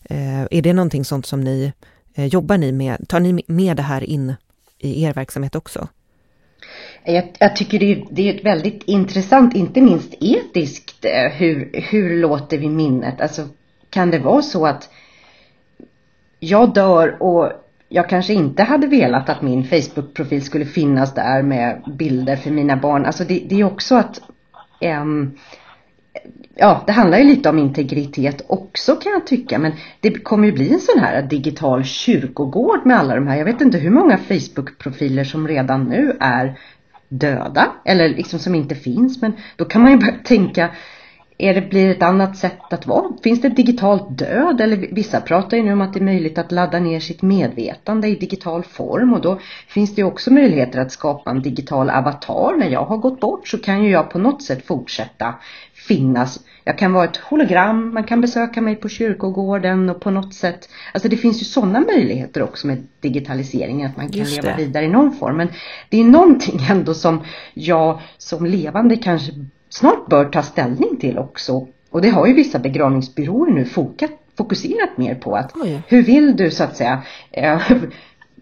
Eh, 0.09 0.41
är 0.51 0.61
det 0.61 0.73
någonting 0.73 1.05
sånt 1.05 1.25
som 1.25 1.41
ni 1.41 1.73
eh, 2.15 2.25
jobbar 2.25 2.57
ni 2.57 2.71
med? 2.71 3.07
Tar 3.07 3.19
ni 3.19 3.43
med 3.47 3.77
det 3.77 3.83
här 3.83 4.03
in 4.03 4.33
i 4.79 5.03
er 5.03 5.13
verksamhet 5.13 5.55
också? 5.55 5.87
Jag, 7.03 7.31
jag 7.39 7.55
tycker 7.55 7.79
det 7.79 7.91
är, 7.91 8.05
det 8.11 8.29
är 8.29 8.35
ett 8.35 8.45
väldigt 8.45 8.83
intressant, 8.83 9.55
inte 9.55 9.81
minst 9.81 10.13
etiskt, 10.19 11.05
eh, 11.05 11.31
hur, 11.31 11.69
hur 11.73 12.17
låter 12.17 12.57
vi 12.57 12.69
minnet? 12.69 13.21
Alltså, 13.21 13.47
kan 13.89 14.11
det 14.11 14.19
vara 14.19 14.41
så 14.41 14.65
att 14.65 14.89
jag 16.39 16.73
dör 16.73 17.23
och 17.23 17.51
jag 17.89 18.09
kanske 18.09 18.33
inte 18.33 18.63
hade 18.63 18.87
velat 18.87 19.29
att 19.29 19.41
min 19.41 19.63
Facebook-profil 19.63 20.41
skulle 20.41 20.65
finnas 20.65 21.13
där 21.13 21.41
med 21.41 21.81
bilder 21.97 22.35
för 22.35 22.51
mina 22.51 22.77
barn. 22.77 23.05
Alltså 23.05 23.23
det, 23.23 23.45
det 23.49 23.59
är 23.59 23.63
också 23.63 23.95
att 23.95 24.21
um, 24.81 25.37
ja, 26.55 26.83
det 26.85 26.91
handlar 26.91 27.17
ju 27.17 27.23
lite 27.23 27.49
om 27.49 27.59
integritet 27.59 28.41
också 28.47 28.95
kan 28.95 29.11
jag 29.11 29.27
tycka. 29.27 29.59
Men 29.59 29.71
det 29.99 30.11
kommer 30.11 30.47
ju 30.47 30.53
bli 30.53 30.73
en 30.73 30.79
sån 30.79 30.99
här 30.99 31.21
digital 31.21 31.83
kyrkogård 31.83 32.85
med 32.85 32.97
alla 32.99 33.15
de 33.15 33.27
här. 33.27 33.37
Jag 33.37 33.45
vet 33.45 33.61
inte 33.61 33.77
hur 33.77 33.91
många 33.91 34.17
Facebook-profiler 34.17 35.23
som 35.23 35.47
redan 35.47 35.83
nu 35.83 36.17
är 36.19 36.59
döda 37.09 37.71
eller 37.85 38.09
liksom 38.09 38.39
som 38.39 38.55
inte 38.55 38.75
finns. 38.75 39.21
Men 39.21 39.33
då 39.55 39.65
kan 39.65 39.81
man 39.81 39.91
ju 39.91 39.97
börja 39.97 40.17
tänka, 40.23 40.69
är 41.37 41.53
det, 41.53 41.61
blir 41.61 41.89
ett 41.89 42.03
annat 42.03 42.37
sätt 42.37 42.73
att 42.73 42.87
vara? 42.87 43.09
Finns 43.23 43.41
det 43.41 43.49
digitalt 43.49 44.17
död? 44.17 44.61
Eller 44.61 44.77
vissa 44.91 45.21
pratar 45.21 45.57
ju 45.57 45.63
nu 45.63 45.73
om 45.73 45.81
att 45.81 45.93
det 45.93 45.99
är 45.99 46.03
möjligt 46.03 46.37
att 46.37 46.51
ladda 46.51 46.79
ner 46.79 46.99
sitt 46.99 47.21
medvetande 47.21 48.07
i 48.07 48.15
digital 48.15 48.63
form 48.63 49.13
och 49.13 49.21
då 49.21 49.39
finns 49.67 49.95
det 49.95 50.01
ju 50.01 50.07
också 50.07 50.33
möjligheter 50.33 50.79
att 50.79 50.91
skapa 50.91 51.31
en 51.31 51.41
digital 51.41 51.89
avatar. 51.89 52.57
När 52.57 52.69
jag 52.69 52.85
har 52.85 52.97
gått 52.97 53.19
bort 53.19 53.47
så 53.47 53.57
kan 53.57 53.83
ju 53.83 53.89
jag 53.89 54.09
på 54.09 54.19
något 54.19 54.43
sätt 54.43 54.65
fortsätta 54.65 55.35
finnas. 55.73 56.39
Jag 56.63 56.77
kan 56.77 56.93
vara 56.93 57.05
ett 57.05 57.17
hologram, 57.17 57.93
man 57.93 58.03
kan 58.03 58.21
besöka 58.21 58.61
mig 58.61 58.75
på 58.75 58.89
kyrkogården 58.89 59.89
och 59.89 60.01
på 60.01 60.11
något 60.11 60.33
sätt. 60.33 60.69
Alltså 60.93 61.09
det 61.09 61.17
finns 61.17 61.41
ju 61.41 61.45
sådana 61.45 61.79
möjligheter 61.79 62.43
också 62.43 62.67
med 62.67 62.87
digitaliseringen, 62.99 63.89
att 63.89 63.97
man 63.97 64.09
kan 64.09 64.23
leva 64.23 64.55
vidare 64.55 64.85
i 64.85 64.89
någon 64.89 65.13
form. 65.15 65.37
Men 65.37 65.47
det 65.89 65.99
är 65.99 66.03
någonting 66.03 66.59
ändå 66.69 66.93
som 66.93 67.23
jag 67.53 67.99
som 68.17 68.45
levande 68.45 68.97
kanske 68.97 69.31
snart 69.79 70.07
bör 70.09 70.25
ta 70.25 70.43
ställning 70.43 70.97
till 70.99 71.17
också. 71.17 71.67
Och 71.89 72.01
det 72.01 72.09
har 72.09 72.27
ju 72.27 72.33
vissa 72.33 72.59
begravningsbyråer 72.59 73.51
nu 73.51 73.65
fokat, 73.65 74.11
fokuserat 74.37 74.97
mer 74.97 75.15
på 75.15 75.35
att 75.35 75.51
Oj. 75.55 75.81
hur 75.87 76.03
vill 76.03 76.35
du 76.35 76.51
så 76.51 76.63
att 76.63 76.77
säga 76.77 77.03
äh, 77.31 77.61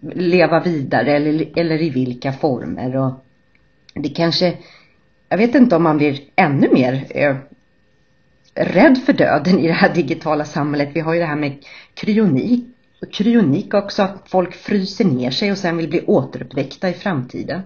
leva 0.00 0.60
vidare 0.60 1.16
eller, 1.16 1.58
eller 1.58 1.82
i 1.82 1.90
vilka 1.90 2.32
former 2.32 2.96
och 2.96 3.12
det 3.94 4.08
kanske 4.08 4.56
jag 5.28 5.38
vet 5.38 5.54
inte 5.54 5.76
om 5.76 5.82
man 5.82 5.96
blir 5.96 6.20
ännu 6.36 6.68
mer 6.72 7.06
eh, 7.10 7.36
rädd 8.54 8.98
för 9.06 9.12
döden 9.12 9.58
i 9.58 9.66
det 9.66 9.72
här 9.72 9.94
digitala 9.94 10.44
samhället. 10.44 10.90
Vi 10.92 11.00
har 11.00 11.14
ju 11.14 11.20
det 11.20 11.26
här 11.26 11.36
med 11.36 11.64
kryonik, 11.94 12.64
kryonik 13.12 13.74
också, 13.74 14.02
att 14.02 14.22
folk 14.26 14.54
fryser 14.54 15.04
ner 15.04 15.30
sig 15.30 15.52
och 15.52 15.58
sen 15.58 15.76
vill 15.76 15.88
bli 15.88 16.04
återuppväckta 16.06 16.88
i 16.88 16.92
framtiden. 16.92 17.62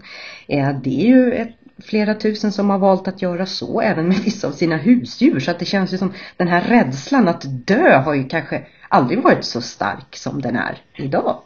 Eh, 0.47 0.79
det 0.83 1.01
är 1.01 1.07
ju 1.07 1.33
ett, 1.33 1.55
flera 1.85 2.15
tusen 2.15 2.53
som 2.53 2.71
har 2.71 2.79
valt 2.79 3.09
att 3.09 3.23
göra 3.23 3.47
så, 3.47 3.81
även 3.81 4.09
med 4.09 4.19
vissa 4.19 4.49
av 4.49 4.53
sina 4.53 4.77
husdjur. 4.77 5.41
Så 5.41 5.51
att 5.51 5.59
det 5.59 5.65
känns 5.65 5.93
ju 5.93 5.99
som 5.99 6.13
den 6.37 6.49
här 6.49 6.61
rädslan 6.61 7.29
att 7.29 7.45
dö 7.67 7.99
har 7.99 8.15
ju 8.15 8.29
kanske 8.29 8.67
aldrig 8.89 9.23
varit 9.23 9.45
så 9.45 9.61
stark 9.61 10.17
som 10.17 10.43
den 10.43 10.57
är 10.57 10.79
idag. 10.97 11.43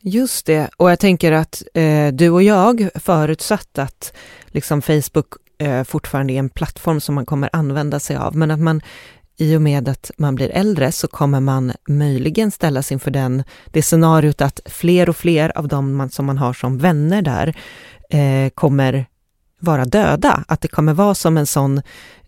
Just 0.00 0.46
det, 0.46 0.70
och 0.76 0.90
jag 0.90 0.98
tänker 0.98 1.32
att 1.32 1.62
eh, 1.74 2.08
du 2.08 2.30
och 2.30 2.42
jag 2.42 2.88
förutsatt 2.94 3.78
att 3.78 4.16
liksom 4.46 4.82
Facebook 4.82 5.26
eh, 5.58 5.84
fortfarande 5.84 6.32
är 6.32 6.38
en 6.38 6.48
plattform 6.48 7.00
som 7.00 7.14
man 7.14 7.26
kommer 7.26 7.50
använda 7.52 8.00
sig 8.00 8.16
av, 8.16 8.36
men 8.36 8.50
att 8.50 8.60
man 8.60 8.80
i 9.38 9.56
och 9.56 9.62
med 9.62 9.88
att 9.88 10.10
man 10.18 10.34
blir 10.34 10.50
äldre 10.50 10.92
så 10.92 11.08
kommer 11.08 11.40
man 11.40 11.72
möjligen 11.88 12.50
ställas 12.50 12.92
inför 12.92 13.10
den, 13.10 13.44
det 13.66 13.82
scenariot 13.82 14.40
att 14.40 14.60
fler 14.66 15.08
och 15.08 15.16
fler 15.16 15.58
av 15.58 15.68
dem 15.68 15.94
man, 15.94 16.10
som 16.10 16.26
man 16.26 16.38
har 16.38 16.52
som 16.52 16.78
vänner 16.78 17.22
där 17.22 17.56
eh, 18.10 18.50
kommer 18.50 19.06
vara 19.60 19.84
döda. 19.84 20.44
Att 20.48 20.60
det 20.60 20.68
kommer 20.68 20.92
vara 20.92 21.14
som 21.14 21.36
en 21.36 21.46
sån 21.46 21.82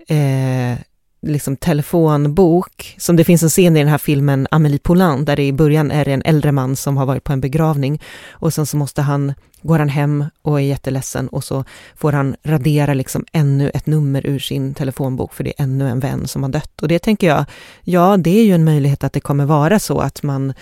eh, 0.09 0.79
liksom 1.23 1.57
telefonbok, 1.57 2.95
som 2.99 3.17
det 3.17 3.25
finns 3.25 3.43
en 3.43 3.49
scen 3.49 3.77
i 3.77 3.79
den 3.79 3.89
här 3.89 3.99
filmen 3.99 4.47
Amélie 4.51 4.79
Poulain, 4.79 5.25
där 5.25 5.37
det 5.37 5.47
i 5.47 5.53
början 5.53 5.91
är 5.91 6.05
det 6.05 6.13
en 6.13 6.23
äldre 6.25 6.53
man 6.53 6.77
som 6.77 6.97
har 6.97 7.07
varit 7.07 7.25
på 7.25 7.33
en 7.33 7.41
begravning 7.41 8.03
och 8.31 8.55
sen 8.55 8.67
så 8.67 8.77
måste 8.77 9.03
han, 9.03 9.35
går 9.63 9.79
han 9.79 9.89
hem 9.89 10.25
och 10.43 10.61
är 10.61 10.65
jätteledsen 10.65 11.29
och 11.29 11.45
så 11.45 11.65
får 11.97 12.13
han 12.13 12.37
radera 12.43 12.95
liksom 12.95 13.25
ännu 13.33 13.71
ett 13.71 13.87
nummer 13.87 14.27
ur 14.27 14.39
sin 14.39 14.75
telefonbok 14.75 15.35
för 15.35 15.45
det 15.45 15.51
är 15.51 15.63
ännu 15.63 15.89
en 15.89 16.01
vän 16.01 16.29
som 16.29 16.43
har 16.43 16.51
dött. 16.51 16.83
Och 16.83 16.89
det 16.89 16.99
tänker 16.99 17.27
jag, 17.27 17.45
ja 17.83 18.17
det 18.17 18.41
är 18.41 18.45
ju 18.45 18.55
en 18.55 18.65
möjlighet 18.65 19.05
att 19.05 19.13
det 19.13 19.21
kommer 19.21 19.45
vara 19.45 19.79
så 19.79 20.01
att 20.01 20.23
man, 20.23 20.55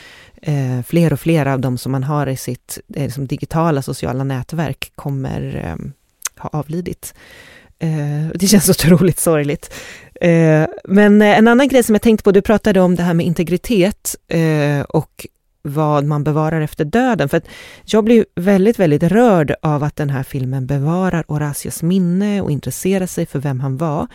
eh, 0.43 0.83
fler 0.87 1.13
och 1.13 1.21
fler 1.21 1.47
av 1.47 1.61
de 1.61 1.79
som 1.79 1.93
man 1.93 2.05
har 2.05 2.27
i 2.27 2.37
sitt 2.37 2.79
eh, 2.95 3.03
liksom 3.03 3.27
digitala 3.27 3.83
sociala 3.83 4.25
nätverk 4.25 4.93
kommer 4.95 5.65
eh, 5.65 5.91
har 6.39 6.51
avlidit. 6.53 7.15
Eh, 7.79 8.29
det 8.35 8.47
känns 8.47 8.69
otroligt 8.71 9.19
sorgligt. 9.19 9.75
Eh, 10.21 10.67
men 10.85 11.23
eh, 11.23 11.39
en 11.39 11.49
annan 11.49 11.69
grej 11.69 11.83
som 11.83 11.95
jag 11.95 12.03
tänkte 12.03 12.25
på, 12.25 12.33
du 12.33 12.43
pratade 12.43 12.81
om 12.81 12.95
det 12.95 13.03
här 13.03 13.15
med 13.15 13.27
integritet 13.27 14.17
eh, 14.29 14.81
och 14.81 15.27
vad 15.63 16.05
man 16.05 16.25
bevarar 16.25 16.61
efter 16.61 16.85
döden. 16.85 17.29
För 17.29 17.37
att 17.37 17.49
jag 17.85 18.05
blir 18.05 18.27
väldigt, 18.35 18.79
väldigt 18.79 19.03
rörd 19.03 19.55
av 19.63 19.83
att 19.83 19.97
den 19.97 20.11
här 20.11 20.23
filmen 20.23 20.67
bevarar 20.67 21.25
Horatius 21.29 21.83
minne 21.83 22.41
och 22.41 22.51
intresserar 22.51 23.07
sig 23.07 23.27
för 23.27 23.39
vem 23.39 23.61
han 23.61 23.77
var. 23.77 24.07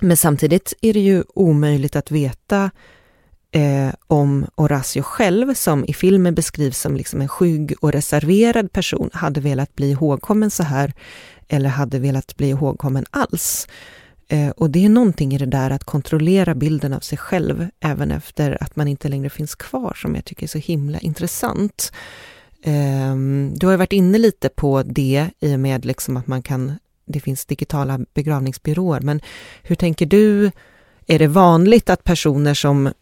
Men 0.00 0.16
samtidigt 0.16 0.74
är 0.80 0.92
det 0.92 1.00
ju 1.00 1.24
omöjligt 1.34 1.96
att 1.96 2.10
veta 2.10 2.70
eh, 3.52 3.90
om 4.06 4.46
Horacio 4.56 5.02
själv, 5.02 5.54
som 5.54 5.84
i 5.84 5.94
filmen 5.94 6.34
beskrivs 6.34 6.78
som 6.78 6.96
liksom 6.96 7.20
en 7.20 7.28
skygg 7.28 7.74
och 7.80 7.92
reserverad 7.92 8.72
person, 8.72 9.10
hade 9.12 9.40
velat 9.40 9.74
bli 9.74 9.90
ihågkommen 9.90 10.50
så 10.50 10.62
här 10.62 10.92
eller 11.48 11.68
hade 11.68 11.98
velat 11.98 12.36
bli 12.36 12.48
ihågkommen 12.48 13.04
alls. 13.10 13.68
Eh, 14.28 14.50
och 14.50 14.70
det 14.70 14.84
är 14.84 14.88
någonting 14.88 15.34
i 15.34 15.38
det 15.38 15.46
där 15.46 15.70
att 15.70 15.84
kontrollera 15.84 16.54
bilden 16.54 16.92
av 16.92 17.00
sig 17.00 17.18
själv 17.18 17.68
även 17.80 18.10
efter 18.10 18.62
att 18.62 18.76
man 18.76 18.88
inte 18.88 19.08
längre 19.08 19.30
finns 19.30 19.54
kvar 19.54 19.94
som 19.94 20.14
jag 20.14 20.24
tycker 20.24 20.42
är 20.42 20.48
så 20.48 20.58
himla 20.58 20.98
intressant. 20.98 21.92
Eh, 22.62 23.16
du 23.54 23.66
har 23.66 23.76
varit 23.76 23.92
inne 23.92 24.18
lite 24.18 24.48
på 24.48 24.82
det 24.82 25.30
i 25.40 25.54
och 25.54 25.60
med 25.60 25.84
liksom 25.84 26.16
att 26.16 26.26
man 26.26 26.42
kan, 26.42 26.72
det 27.06 27.20
finns 27.20 27.46
digitala 27.46 28.00
begravningsbyråer, 28.14 29.00
men 29.00 29.20
hur 29.62 29.76
tänker 29.76 30.06
du? 30.06 30.50
Är 31.06 31.18
det 31.18 31.26
vanligt 31.26 31.90
att 31.90 32.04
personer 32.04 32.54
som 32.54 32.92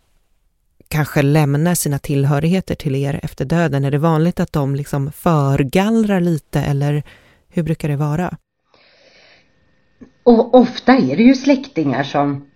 kanske 0.89 1.23
lämnar 1.23 1.75
sina 1.75 1.99
tillhörigheter 1.99 2.75
till 2.75 2.95
er 2.95 3.21
efter 3.23 3.45
döden, 3.45 3.85
är 3.85 3.91
det 3.91 3.99
vanligt 3.99 4.41
att 4.41 4.53
de 4.53 4.75
liksom 4.77 5.13
förgallrar 5.13 6.21
lite 6.21 6.61
eller 6.61 7.03
hur 7.49 7.63
brukar 7.63 7.89
det 7.89 7.97
vara? 7.97 8.37
Och 10.23 10.55
ofta 10.55 10.93
är 10.93 11.17
det 11.17 11.23
ju 11.23 11.35
släktingar 11.35 12.03
som 12.03 12.47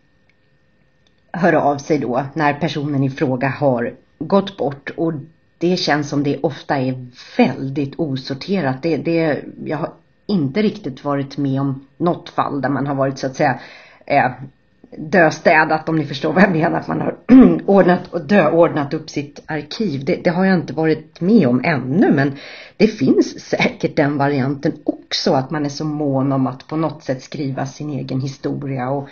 hör 1.32 1.52
av 1.52 1.78
sig 1.78 1.98
då 1.98 2.24
när 2.34 2.54
personen 2.54 3.04
i 3.04 3.10
fråga 3.10 3.48
har 3.48 3.94
gått 4.18 4.56
bort 4.56 4.90
och 4.96 5.12
det 5.58 5.76
känns 5.76 6.08
som 6.08 6.22
det 6.22 6.38
ofta 6.42 6.78
är 6.78 7.06
väldigt 7.36 7.94
osorterat. 7.98 8.82
Det, 8.82 8.96
det, 8.96 9.44
jag 9.64 9.76
har 9.76 9.92
inte 10.26 10.62
riktigt 10.62 11.04
varit 11.04 11.36
med 11.36 11.60
om 11.60 11.86
något 11.96 12.28
fall 12.28 12.60
där 12.60 12.68
man 12.68 12.86
har 12.86 12.94
varit 12.94 13.18
så 13.18 13.26
att 13.26 13.36
säga 13.36 13.60
eh, 14.06 14.30
döstädat 14.98 15.88
om 15.88 15.96
ni 15.96 16.04
förstår 16.04 16.32
vad 16.32 16.42
jag 16.42 16.52
menar. 16.52 16.80
Att 16.80 16.88
man 16.88 17.00
har 17.00 17.16
ordnat 17.66 18.12
och 18.12 18.20
döordnat 18.20 18.94
upp 18.94 19.10
sitt 19.10 19.42
arkiv. 19.46 20.04
Det, 20.04 20.16
det, 20.24 20.30
har 20.30 20.44
jag 20.44 20.54
inte 20.54 20.72
varit 20.72 21.20
med 21.20 21.48
om 21.48 21.60
ännu 21.64 22.12
men 22.12 22.36
det 22.76 22.86
finns 22.86 23.40
säkert 23.40 23.96
den 23.96 24.18
varianten 24.18 24.72
också. 24.84 25.32
Att 25.32 25.50
man 25.50 25.64
är 25.64 25.68
så 25.68 25.84
mån 25.84 26.32
om 26.32 26.46
att 26.46 26.66
på 26.66 26.76
något 26.76 27.02
sätt 27.02 27.22
skriva 27.22 27.66
sin 27.66 27.90
egen 27.90 28.20
historia 28.20 28.90
och 28.90 29.08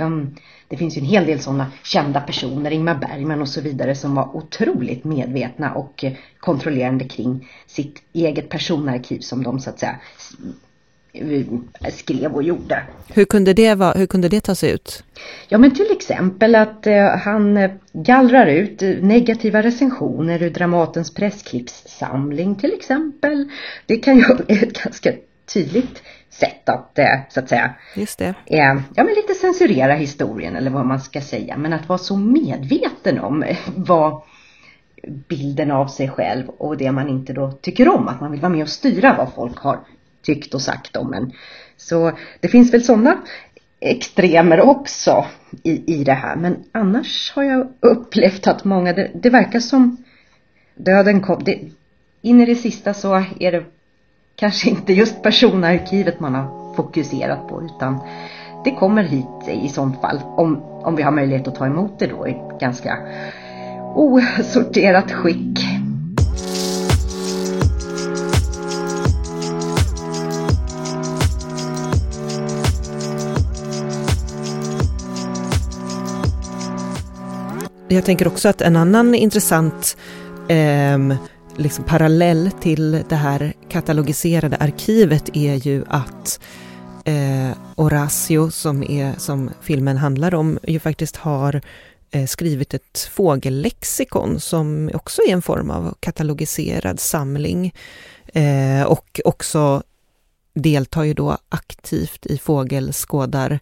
um, 0.00 0.34
det 0.68 0.76
finns 0.76 0.96
ju 0.96 1.00
en 1.00 1.06
hel 1.06 1.26
del 1.26 1.40
sådana 1.40 1.72
kända 1.84 2.20
personer, 2.20 2.70
Ingmar 2.70 2.94
Bergman 2.94 3.40
och 3.40 3.48
så 3.48 3.60
vidare, 3.60 3.94
som 3.94 4.14
var 4.14 4.36
otroligt 4.36 5.04
medvetna 5.04 5.74
och 5.74 6.04
eh, 6.04 6.12
kontrollerande 6.40 7.04
kring 7.04 7.48
sitt 7.66 8.02
eget 8.12 8.48
personarkiv 8.48 9.18
som 9.18 9.42
de 9.42 9.60
så 9.60 9.70
att 9.70 9.78
säga 9.78 10.00
skrev 11.92 12.34
och 12.34 12.42
gjorde. 12.42 12.82
Hur 13.08 13.24
kunde 13.24 13.52
det, 13.52 13.74
vara, 13.74 13.92
hur 13.92 14.06
kunde 14.06 14.28
det 14.28 14.40
ta 14.40 14.54
sig 14.54 14.70
ut? 14.70 15.04
Ja 15.48 15.58
men 15.58 15.74
till 15.74 15.90
exempel 15.90 16.54
att 16.54 16.86
eh, 16.86 17.04
han 17.04 17.56
eh, 17.56 17.70
gallrar 17.92 18.46
ut 18.46 18.80
negativa 19.00 19.62
recensioner 19.62 20.42
ur 20.42 20.50
Dramatens 20.50 21.14
pressklippssamling 21.14 22.54
till 22.54 22.72
exempel. 22.72 23.48
Det 23.86 23.96
kan 23.96 24.16
ju 24.16 24.22
vara 24.28 24.38
ett 24.48 24.82
ganska 24.82 25.12
tydligt 25.54 26.02
sätt 26.30 26.68
att 26.68 26.98
eh, 26.98 27.18
så 27.28 27.40
att 27.40 27.48
säga 27.48 27.74
Just 27.96 28.18
det. 28.18 28.34
Eh, 28.46 28.74
ja, 28.94 29.04
men 29.04 29.14
lite 29.14 29.34
censurera 29.34 29.94
historien 29.94 30.56
eller 30.56 30.70
vad 30.70 30.86
man 30.86 31.00
ska 31.00 31.20
säga. 31.20 31.56
Men 31.56 31.72
att 31.72 31.88
vara 31.88 31.98
så 31.98 32.16
medveten 32.16 33.18
om 33.18 33.42
eh, 33.42 33.56
vad 33.76 34.22
bilden 35.28 35.70
av 35.70 35.86
sig 35.86 36.08
själv 36.08 36.48
och 36.48 36.76
det 36.76 36.92
man 36.92 37.08
inte 37.08 37.32
då 37.32 37.52
tycker 37.52 37.88
om. 37.88 38.08
Att 38.08 38.20
man 38.20 38.30
vill 38.30 38.40
vara 38.40 38.52
med 38.52 38.62
och 38.62 38.68
styra 38.68 39.14
vad 39.18 39.34
folk 39.34 39.58
har 39.58 39.80
tyckt 40.22 40.54
och 40.54 40.62
sagt 40.62 40.96
om 40.96 41.14
en. 41.14 41.32
Så 41.76 42.12
det 42.40 42.48
finns 42.48 42.74
väl 42.74 42.84
sådana 42.84 43.16
extremer 43.80 44.60
också 44.60 45.24
i, 45.62 46.00
i 46.00 46.04
det 46.04 46.12
här. 46.12 46.36
Men 46.36 46.56
annars 46.72 47.32
har 47.34 47.42
jag 47.42 47.68
upplevt 47.80 48.46
att 48.46 48.64
många, 48.64 48.92
det, 48.92 49.10
det 49.14 49.30
verkar 49.30 49.60
som 49.60 49.96
döden 50.74 51.20
kom, 51.20 51.44
det, 51.44 51.58
in 52.20 52.40
i 52.40 52.46
det 52.46 52.54
sista 52.54 52.94
så 52.94 53.24
är 53.40 53.52
det 53.52 53.64
kanske 54.36 54.70
inte 54.70 54.92
just 54.92 55.22
personarkivet 55.22 56.20
man 56.20 56.34
har 56.34 56.74
fokuserat 56.74 57.48
på 57.48 57.62
utan 57.62 58.00
det 58.64 58.70
kommer 58.70 59.02
hit 59.02 59.48
i 59.64 59.68
sånt 59.68 60.00
fall 60.00 60.20
om, 60.24 60.62
om 60.62 60.96
vi 60.96 61.02
har 61.02 61.12
möjlighet 61.12 61.48
att 61.48 61.54
ta 61.54 61.66
emot 61.66 61.98
det 61.98 62.06
då 62.06 62.28
i 62.28 62.36
ganska 62.60 62.98
osorterat 63.94 65.12
skick. 65.12 65.81
Jag 77.92 78.04
tänker 78.04 78.28
också 78.28 78.48
att 78.48 78.60
en 78.60 78.76
annan 78.76 79.14
intressant 79.14 79.96
eh, 80.48 80.98
liksom 81.56 81.84
parallell 81.84 82.50
till 82.60 83.04
det 83.08 83.16
här 83.16 83.52
katalogiserade 83.68 84.56
arkivet 84.56 85.36
är 85.36 85.54
ju 85.54 85.84
att 85.88 86.40
eh, 87.04 87.56
Horacio, 87.76 88.50
som, 88.50 88.82
är, 88.82 89.14
som 89.18 89.50
filmen 89.60 89.96
handlar 89.96 90.34
om, 90.34 90.58
ju 90.62 90.80
faktiskt 90.80 91.16
har 91.16 91.60
eh, 92.10 92.26
skrivit 92.26 92.74
ett 92.74 93.08
fågellexikon 93.12 94.40
som 94.40 94.90
också 94.94 95.22
är 95.22 95.32
en 95.32 95.42
form 95.42 95.70
av 95.70 95.94
katalogiserad 96.00 97.00
samling. 97.00 97.74
Eh, 98.26 98.82
och 98.82 99.20
också 99.24 99.82
deltar 100.54 101.02
ju 101.02 101.14
då 101.14 101.38
aktivt 101.48 102.26
i 102.26 102.38
fågelskådar 102.38 103.60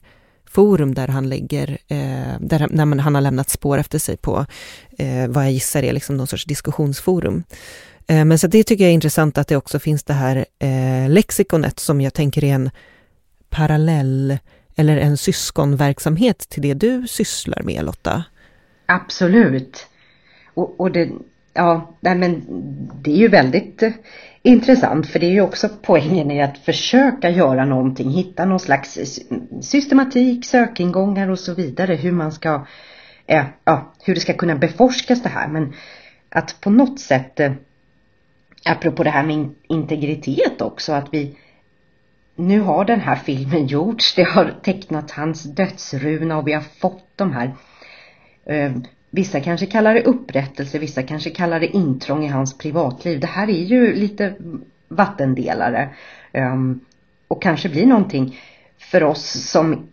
forum 0.51 0.95
där 0.95 1.09
han 1.09 1.29
lägger, 1.29 1.71
eh, 1.89 2.41
där 2.41 2.69
när 2.71 3.03
han 3.03 3.15
har 3.15 3.23
lämnat 3.23 3.51
spår 3.51 3.79
efter 3.79 3.99
sig 3.99 4.17
på 4.17 4.47
eh, 4.99 5.29
vad 5.29 5.45
jag 5.45 5.53
gissar 5.53 5.83
är 5.83 5.93
liksom 5.93 6.17
någon 6.17 6.27
sorts 6.27 6.45
diskussionsforum. 6.45 7.45
Eh, 8.07 8.25
men 8.25 8.39
så 8.39 8.47
det 8.47 8.65
tycker 8.65 8.85
jag 8.85 8.91
är 8.91 8.95
intressant 8.95 9.39
att 9.39 9.49
det 9.49 9.57
också 9.57 9.79
finns 9.79 10.03
det 10.03 10.13
här 10.13 10.47
eh, 10.59 11.11
lexikonet 11.11 11.79
som 11.79 12.01
jag 12.01 12.15
tänker 12.15 12.45
är 12.45 12.55
en 12.55 12.71
parallell 13.51 14.39
eller 14.77 14.97
en 14.97 15.17
syskonverksamhet 15.17 16.39
till 16.39 16.63
det 16.63 16.75
du 16.75 17.07
sysslar 17.07 17.63
med 17.63 17.85
Lotta. 17.85 18.25
Absolut. 18.87 19.87
Och, 20.55 20.81
och 20.81 20.91
det, 20.93 21.11
ja, 21.55 21.97
nej 22.01 22.15
men 22.15 22.43
det 23.03 23.11
är 23.11 23.17
ju 23.17 23.29
väldigt 23.29 23.83
eh, 23.83 23.93
intressant 24.43 25.07
för 25.07 25.19
det 25.19 25.27
är 25.27 25.31
ju 25.31 25.41
också 25.41 25.69
poängen 25.83 26.31
i 26.31 26.43
att 26.43 26.59
försöka 26.59 27.31
göra 27.31 27.65
någonting, 27.65 28.11
hitta 28.11 28.45
någon 28.45 28.61
slags 28.61 28.99
systematik, 29.63 30.45
sökingångar 30.45 31.29
och 31.29 31.39
så 31.39 31.55
vidare, 31.55 31.95
hur 31.95 32.13
man 32.13 32.33
ska, 32.33 32.67
eh, 33.27 33.45
ja, 33.65 33.93
hur 34.05 34.15
det 34.15 34.21
ska 34.21 34.33
kunna 34.33 34.57
beforskas 34.57 35.23
det 35.23 35.29
här. 35.29 35.49
Men 35.49 35.73
att 36.29 36.61
på 36.61 36.71
något 36.71 37.01
sätt, 37.01 37.41
eh, 37.41 37.53
apropå 38.65 39.03
det 39.03 39.11
här 39.11 39.25
med 39.25 39.49
integritet 39.69 40.61
också, 40.61 40.93
att 40.93 41.09
vi 41.15 41.37
nu 42.37 42.61
har 42.61 42.85
den 42.85 43.01
här 43.01 43.17
filmen 43.17 43.67
gjorts, 43.67 44.15
det 44.15 44.23
har 44.23 44.55
tecknat 44.63 45.11
hans 45.11 45.43
dödsruna 45.43 46.39
och 46.39 46.49
vi 46.49 46.53
har 46.53 46.65
fått 46.81 47.07
de 47.17 47.33
här 47.33 47.55
eh, 48.45 48.73
Vissa 49.11 49.41
kanske 49.41 49.67
kallar 49.67 49.95
det 49.95 50.03
upprättelse, 50.03 50.79
vissa 50.79 51.03
kanske 51.03 51.31
kallar 51.31 51.61
det 51.61 51.67
intrång 51.67 52.25
i 52.25 52.29
hans 52.29 52.59
privatliv. 52.59 53.21
Det 53.21 53.27
här 53.27 53.51
är 53.51 53.65
ju 53.65 53.95
lite 53.95 54.35
vattendelare 54.89 55.89
ehm, 56.33 56.81
och 57.29 57.43
kanske 57.43 57.69
blir 57.69 57.87
någonting 57.87 58.39
för 58.79 59.03
oss 59.03 59.51
som 59.51 59.89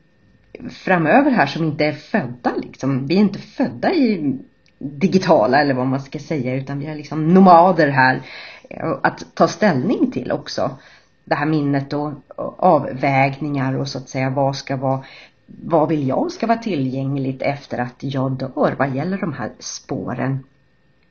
framöver 0.69 1.31
här 1.31 1.45
som 1.45 1.63
inte 1.63 1.85
är 1.85 1.93
födda 1.93 2.53
liksom. 2.55 3.07
Vi 3.07 3.15
är 3.15 3.19
inte 3.19 3.39
födda 3.39 3.93
i 3.93 4.37
digitala 4.79 5.61
eller 5.61 5.73
vad 5.73 5.87
man 5.87 6.01
ska 6.01 6.19
säga 6.19 6.55
utan 6.55 6.79
vi 6.79 6.85
är 6.85 6.95
liksom 6.95 7.33
nomader 7.33 7.87
här 7.87 8.21
eh, 8.69 8.91
att 9.03 9.25
ta 9.33 9.47
ställning 9.47 10.11
till 10.11 10.31
också. 10.31 10.77
Det 11.25 11.35
här 11.35 11.45
minnet 11.45 11.93
och 11.93 12.11
avvägningar 12.57 13.73
och 13.73 13.87
så 13.87 13.97
att 13.97 14.09
säga 14.09 14.29
vad 14.29 14.55
ska 14.55 14.75
vara 14.75 15.03
vad 15.47 15.89
vill 15.89 16.07
jag 16.07 16.31
ska 16.31 16.47
vara 16.47 16.57
tillgängligt 16.57 17.41
efter 17.41 17.77
att 17.77 17.95
jag 17.99 18.31
dör 18.31 18.75
vad 18.79 18.95
gäller 18.95 19.17
de 19.17 19.33
här 19.33 19.51
spåren. 19.59 20.43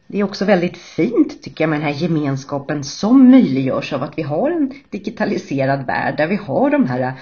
Det 0.06 0.20
är 0.20 0.24
också 0.24 0.44
väldigt 0.44 0.76
fint 0.76 1.42
tycker 1.42 1.64
jag 1.64 1.68
med 1.68 1.80
den 1.80 1.86
här 1.86 2.02
gemenskapen 2.02 2.84
som 2.84 3.30
möjliggörs 3.30 3.92
av 3.92 4.02
att 4.02 4.18
vi 4.18 4.22
har 4.22 4.50
en 4.50 4.72
digitaliserad 4.90 5.86
värld 5.86 6.16
där 6.16 6.26
vi 6.26 6.36
har 6.36 6.70
de 6.70 6.86
här 6.86 7.00
eh, 7.00 7.12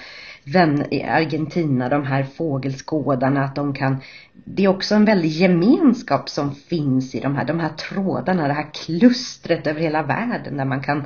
vänner 0.44 0.94
i 0.94 1.02
Argentina, 1.02 1.88
de 1.88 2.04
här 2.04 2.22
fågelskådarna, 2.22 3.44
att 3.44 3.54
de 3.54 3.74
kan 3.74 3.96
det 4.32 4.64
är 4.64 4.68
också 4.68 4.94
en 4.94 5.04
väldig 5.04 5.30
gemenskap 5.30 6.28
som 6.28 6.54
finns 6.54 7.14
i 7.14 7.20
de 7.20 7.36
här, 7.36 7.44
de 7.44 7.60
här 7.60 7.68
trådarna, 7.68 8.48
det 8.48 8.54
här 8.54 8.68
klustret 8.72 9.66
över 9.66 9.80
hela 9.80 10.02
världen 10.02 10.56
där 10.56 10.64
man 10.64 10.82
kan 10.82 11.04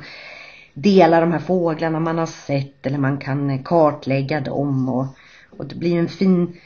dela 0.73 1.19
de 1.19 1.31
här 1.31 1.39
fåglarna 1.39 1.99
man 1.99 2.17
har 2.17 2.25
sett 2.25 2.85
eller 2.85 2.97
man 2.97 3.17
kan 3.17 3.49
eh, 3.49 3.61
kartlägga 3.63 4.39
dem 4.39 4.89
och 4.89 5.05
och 5.59 5.65
det 5.65 5.75
blir 5.75 5.97
en 5.97 6.09
fin 6.09 6.57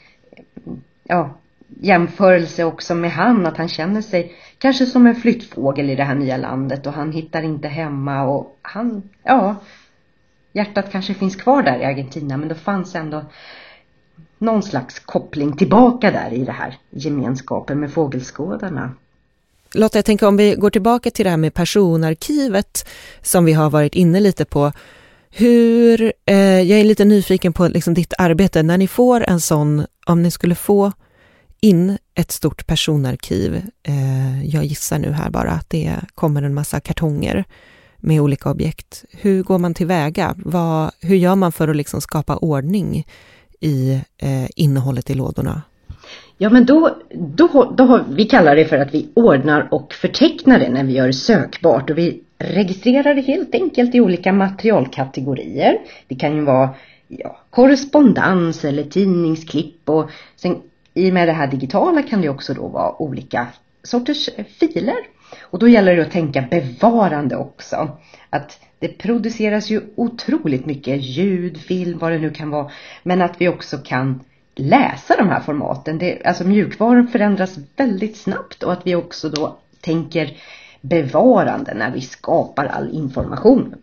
ja, 1.04 1.30
jämförelse 1.80 2.64
också 2.64 2.94
med 2.94 3.10
han, 3.10 3.46
att 3.46 3.56
han 3.56 3.68
känner 3.68 4.02
sig 4.02 4.32
kanske 4.58 4.86
som 4.86 5.06
en 5.06 5.16
flyttfågel 5.16 5.90
i 5.90 5.94
det 5.94 6.04
här 6.04 6.14
nya 6.14 6.36
landet 6.36 6.86
och 6.86 6.92
han 6.92 7.12
hittar 7.12 7.42
inte 7.42 7.68
hemma 7.68 8.22
och 8.22 8.58
han, 8.62 9.02
ja, 9.22 9.56
hjärtat 10.52 10.92
kanske 10.92 11.14
finns 11.14 11.36
kvar 11.36 11.62
där 11.62 11.78
i 11.78 11.84
Argentina 11.84 12.36
men 12.36 12.48
det 12.48 12.54
fanns 12.54 12.94
ändå 12.94 13.24
någon 14.38 14.62
slags 14.62 14.98
koppling 14.98 15.56
tillbaka 15.56 16.10
där 16.10 16.32
i 16.32 16.44
det 16.44 16.52
här 16.52 16.78
gemenskapen 16.90 17.80
med 17.80 17.92
fågelskådarna. 17.92 18.94
Lotta, 19.74 19.98
jag 19.98 20.04
tänker 20.04 20.26
om 20.26 20.36
vi 20.36 20.54
går 20.54 20.70
tillbaka 20.70 21.10
till 21.10 21.24
det 21.24 21.30
här 21.30 21.36
med 21.36 21.54
personarkivet 21.54 22.88
som 23.22 23.44
vi 23.44 23.52
har 23.52 23.70
varit 23.70 23.94
inne 23.94 24.20
lite 24.20 24.44
på. 24.44 24.72
Hur, 25.36 26.12
eh, 26.26 26.60
jag 26.60 26.80
är 26.80 26.84
lite 26.84 27.04
nyfiken 27.04 27.52
på 27.52 27.68
liksom 27.68 27.94
ditt 27.94 28.12
arbete, 28.18 28.62
när 28.62 28.78
ni 28.78 28.88
får 28.88 29.24
en 29.28 29.40
sån, 29.40 29.86
om 30.06 30.22
ni 30.22 30.30
skulle 30.30 30.54
få 30.54 30.92
in 31.60 31.98
ett 32.14 32.32
stort 32.32 32.66
personarkiv, 32.66 33.54
eh, 33.82 34.46
jag 34.46 34.64
gissar 34.64 34.98
nu 34.98 35.10
här 35.10 35.30
bara 35.30 35.50
att 35.50 35.70
det 35.70 35.96
kommer 36.14 36.42
en 36.42 36.54
massa 36.54 36.80
kartonger 36.80 37.44
med 37.96 38.20
olika 38.20 38.50
objekt. 38.50 39.04
Hur 39.10 39.42
går 39.42 39.58
man 39.58 39.74
tillväga? 39.74 40.34
Vad, 40.36 40.90
hur 41.00 41.16
gör 41.16 41.34
man 41.34 41.52
för 41.52 41.68
att 41.68 41.76
liksom 41.76 42.00
skapa 42.00 42.36
ordning 42.36 43.06
i 43.60 44.00
eh, 44.18 44.46
innehållet 44.56 45.10
i 45.10 45.14
lådorna? 45.14 45.62
Ja 46.38 46.50
men 46.50 46.66
då, 46.66 46.96
då, 47.14 47.74
då 47.76 47.84
har, 47.84 48.04
vi 48.08 48.24
kallar 48.24 48.56
det 48.56 48.64
för 48.64 48.76
att 48.76 48.94
vi 48.94 49.08
ordnar 49.14 49.68
och 49.70 49.92
förtecknar 49.92 50.58
det 50.58 50.68
när 50.68 50.84
vi 50.84 50.92
gör 50.92 51.12
sökbart 51.12 51.90
och 51.90 51.98
vi 51.98 52.23
registrerar 52.38 53.14
det 53.14 53.20
helt 53.20 53.54
enkelt 53.54 53.94
i 53.94 54.00
olika 54.00 54.32
materialkategorier. 54.32 55.78
Det 56.08 56.14
kan 56.14 56.34
ju 56.34 56.40
vara 56.40 56.74
ja, 57.08 57.40
korrespondens 57.50 58.64
eller 58.64 58.84
tidningsklipp 58.84 59.88
och 59.88 60.10
sen 60.36 60.62
i 60.94 61.10
och 61.10 61.14
med 61.14 61.28
det 61.28 61.32
här 61.32 61.46
digitala 61.46 62.02
kan 62.02 62.20
det 62.20 62.28
också 62.28 62.54
då 62.54 62.68
vara 62.68 63.02
olika 63.02 63.46
sorters 63.82 64.28
eh, 64.36 64.44
filer. 64.44 64.96
Och 65.40 65.58
då 65.58 65.68
gäller 65.68 65.96
det 65.96 66.02
att 66.02 66.10
tänka 66.10 66.42
bevarande 66.50 67.36
också. 67.36 67.88
Att 68.30 68.60
det 68.78 68.88
produceras 68.88 69.70
ju 69.70 69.80
otroligt 69.94 70.66
mycket 70.66 71.02
ljud, 71.02 71.60
film, 71.60 71.98
vad 71.98 72.12
det 72.12 72.18
nu 72.18 72.30
kan 72.30 72.50
vara. 72.50 72.70
Men 73.02 73.22
att 73.22 73.40
vi 73.40 73.48
också 73.48 73.78
kan 73.78 74.20
läsa 74.54 75.16
de 75.16 75.28
här 75.28 75.40
formaten. 75.40 75.98
Det, 75.98 76.22
alltså 76.24 76.44
mjukvaran 76.44 77.08
förändras 77.08 77.58
väldigt 77.76 78.16
snabbt 78.16 78.62
och 78.62 78.72
att 78.72 78.86
vi 78.86 78.94
också 78.94 79.28
då 79.28 79.58
tänker 79.80 80.36
bevarande 80.84 81.74
när 81.74 81.90
vi 81.90 82.00
skapar 82.00 82.66
all 82.66 82.90
information. 82.90 83.74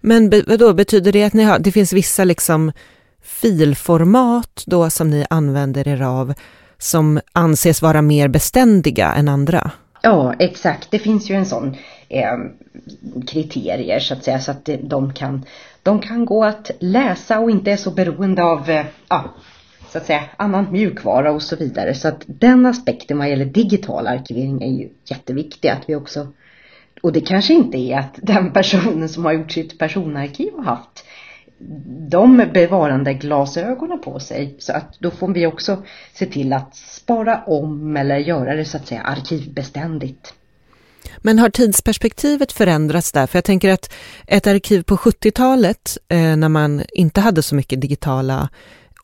Men 0.00 0.30
då 0.58 0.72
betyder 0.72 1.12
det 1.12 1.24
att 1.24 1.32
ni 1.32 1.42
har, 1.42 1.58
det 1.58 1.72
finns 1.72 1.92
vissa 1.92 2.24
liksom 2.24 2.72
filformat 3.22 4.62
då 4.66 4.90
som 4.90 5.10
ni 5.10 5.26
använder 5.30 5.88
er 5.88 6.02
av 6.02 6.34
som 6.78 7.20
anses 7.32 7.82
vara 7.82 8.02
mer 8.02 8.28
beständiga 8.28 9.14
än 9.14 9.28
andra? 9.28 9.70
Ja, 10.02 10.34
exakt. 10.38 10.90
Det 10.90 10.98
finns 10.98 11.30
ju 11.30 11.34
en 11.34 11.46
sån 11.46 11.76
eh, 12.08 12.38
kriterier 13.26 14.00
så 14.00 14.14
att 14.14 14.24
säga 14.24 14.40
så 14.40 14.50
att 14.50 14.68
de 14.82 15.12
kan, 15.12 15.44
de 15.82 16.00
kan 16.00 16.24
gå 16.24 16.44
att 16.44 16.70
läsa 16.78 17.40
och 17.40 17.50
inte 17.50 17.70
är 17.70 17.76
så 17.76 17.90
beroende 17.90 18.42
av 18.42 18.70
eh, 18.70 18.86
så 19.92 19.98
att 19.98 20.06
säga 20.06 20.22
annan 20.36 20.72
mjukvara 20.72 21.32
och 21.32 21.42
så 21.42 21.56
vidare. 21.56 21.94
Så 21.94 22.08
att 22.08 22.22
den 22.26 22.66
aspekten 22.66 23.18
vad 23.18 23.28
gäller 23.28 23.44
digital 23.44 24.06
arkivering 24.06 24.62
är 24.62 24.80
ju 24.80 24.88
jätteviktig 25.04 25.68
att 25.68 25.82
vi 25.86 25.94
också 25.94 26.26
och 27.02 27.12
det 27.12 27.20
kanske 27.20 27.54
inte 27.54 27.78
är 27.78 27.98
att 27.98 28.14
den 28.22 28.52
personen 28.52 29.08
som 29.08 29.24
har 29.24 29.32
gjort 29.32 29.52
sitt 29.52 29.78
personarkiv 29.78 30.52
har 30.56 30.64
haft 30.64 31.04
de 32.10 32.50
bevarande 32.54 33.14
glasögonen 33.14 34.00
på 34.00 34.20
sig. 34.20 34.56
Så 34.58 34.72
att 34.72 34.96
då 34.98 35.10
får 35.10 35.28
vi 35.28 35.46
också 35.46 35.82
se 36.14 36.26
till 36.26 36.52
att 36.52 36.76
spara 36.76 37.42
om 37.46 37.96
eller 37.96 38.16
göra 38.16 38.54
det 38.54 38.64
så 38.64 38.76
att 38.76 38.86
säga 38.86 39.00
arkivbeständigt. 39.00 40.34
Men 41.18 41.38
har 41.38 41.50
tidsperspektivet 41.50 42.52
förändrats 42.52 43.12
där? 43.12 43.26
För 43.26 43.36
jag 43.36 43.44
tänker 43.44 43.72
att 43.72 43.92
ett 44.26 44.46
arkiv 44.46 44.82
på 44.82 44.96
70-talet 44.96 45.98
eh, 46.08 46.36
när 46.36 46.48
man 46.48 46.82
inte 46.92 47.20
hade 47.20 47.42
så 47.42 47.54
mycket 47.54 47.80
digitala 47.80 48.48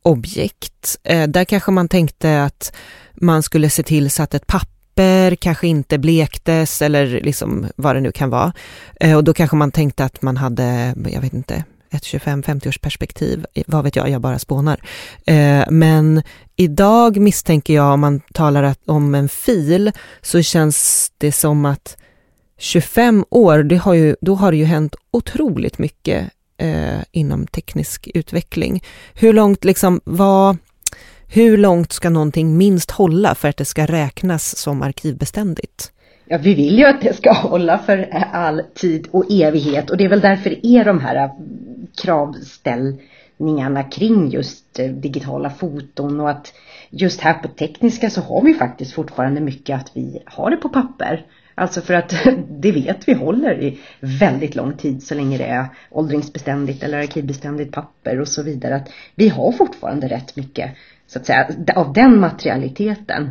objekt, 0.06 0.96
eh, 1.04 1.28
där 1.28 1.44
kanske 1.44 1.70
man 1.70 1.88
tänkte 1.88 2.42
att 2.44 2.72
man 3.14 3.42
skulle 3.42 3.70
se 3.70 3.82
till 3.82 4.10
så 4.10 4.22
att 4.22 4.34
ett 4.34 4.46
papper 4.46 5.36
kanske 5.36 5.66
inte 5.66 5.98
blektes 5.98 6.82
eller 6.82 7.06
liksom 7.06 7.66
vad 7.76 7.96
det 7.96 8.00
nu 8.00 8.12
kan 8.12 8.30
vara. 8.30 8.52
Eh, 9.00 9.16
och 9.16 9.24
då 9.24 9.34
kanske 9.34 9.56
man 9.56 9.72
tänkte 9.72 10.04
att 10.04 10.22
man 10.22 10.36
hade, 10.36 10.94
jag 11.12 11.20
vet 11.20 11.34
inte, 11.34 11.64
ett 11.90 12.02
25-50 12.02 12.68
års 12.68 12.78
perspektiv, 12.78 13.46
vad 13.66 13.84
vet 13.84 13.96
jag, 13.96 14.10
jag 14.10 14.20
bara 14.20 14.38
spånar. 14.38 14.80
Eh, 15.26 15.64
men 15.70 16.22
idag 16.56 17.16
misstänker 17.16 17.74
jag, 17.74 17.94
om 17.94 18.00
man 18.00 18.20
talar 18.20 18.74
om 18.86 19.14
en 19.14 19.28
fil, 19.28 19.92
så 20.22 20.42
känns 20.42 21.10
det 21.18 21.32
som 21.32 21.64
att 21.64 21.96
25 22.58 23.24
år, 23.30 23.62
det 23.62 23.76
har 23.76 23.94
ju, 23.94 24.16
då 24.20 24.34
har 24.34 24.50
det 24.52 24.58
ju 24.58 24.64
hänt 24.64 24.96
otroligt 25.10 25.78
mycket 25.78 26.30
eh, 26.58 27.00
inom 27.12 27.46
teknisk 27.46 28.08
utveckling. 28.14 28.82
Hur 29.14 29.32
långt, 29.32 29.64
liksom, 29.64 30.00
vad, 30.04 30.56
hur 31.28 31.56
långt 31.56 31.92
ska 31.92 32.10
någonting 32.10 32.56
minst 32.56 32.90
hålla 32.90 33.34
för 33.34 33.48
att 33.48 33.56
det 33.56 33.64
ska 33.64 33.86
räknas 33.86 34.56
som 34.56 34.82
arkivbeständigt? 34.82 35.92
Ja, 36.28 36.38
vi 36.38 36.54
vill 36.54 36.78
ju 36.78 36.84
att 36.84 37.00
det 37.00 37.16
ska 37.16 37.32
hålla 37.32 37.78
för 37.78 38.08
all 38.32 38.62
tid 38.74 39.08
och 39.10 39.30
evighet 39.30 39.90
och 39.90 39.96
det 39.96 40.04
är 40.04 40.08
väl 40.08 40.20
därför 40.20 40.50
det 40.50 40.66
är 40.66 40.84
de 40.84 41.00
här 41.00 41.16
eh, 41.16 41.30
kravställningarna 42.02 43.82
kring 43.82 44.30
just 44.30 44.78
eh, 44.78 44.90
digitala 44.90 45.50
foton 45.50 46.20
och 46.20 46.30
att 46.30 46.52
just 46.90 47.20
här 47.20 47.34
på 47.34 47.48
tekniska 47.48 48.10
så 48.10 48.20
har 48.20 48.42
vi 48.42 48.54
faktiskt 48.54 48.92
fortfarande 48.92 49.40
mycket 49.40 49.80
att 49.80 49.90
vi 49.94 50.22
har 50.26 50.50
det 50.50 50.56
på 50.56 50.68
papper. 50.68 51.26
Alltså 51.58 51.80
för 51.80 51.94
att 51.94 52.14
det 52.48 52.72
vet 52.72 53.08
vi 53.08 53.12
håller 53.12 53.62
i 53.62 53.78
väldigt 54.00 54.54
lång 54.54 54.76
tid 54.76 55.02
så 55.02 55.14
länge 55.14 55.38
det 55.38 55.44
är 55.44 55.66
åldringsbeständigt 55.90 56.82
eller 56.82 56.98
arkivbeständigt 56.98 57.72
papper 57.72 58.20
och 58.20 58.28
så 58.28 58.42
vidare. 58.42 58.76
Att 58.76 58.88
vi 59.14 59.28
har 59.28 59.52
fortfarande 59.52 60.08
rätt 60.08 60.36
mycket 60.36 60.70
så 61.06 61.18
att 61.18 61.26
säga 61.26 61.48
av 61.74 61.92
den 61.92 62.20
materialiteten. 62.20 63.30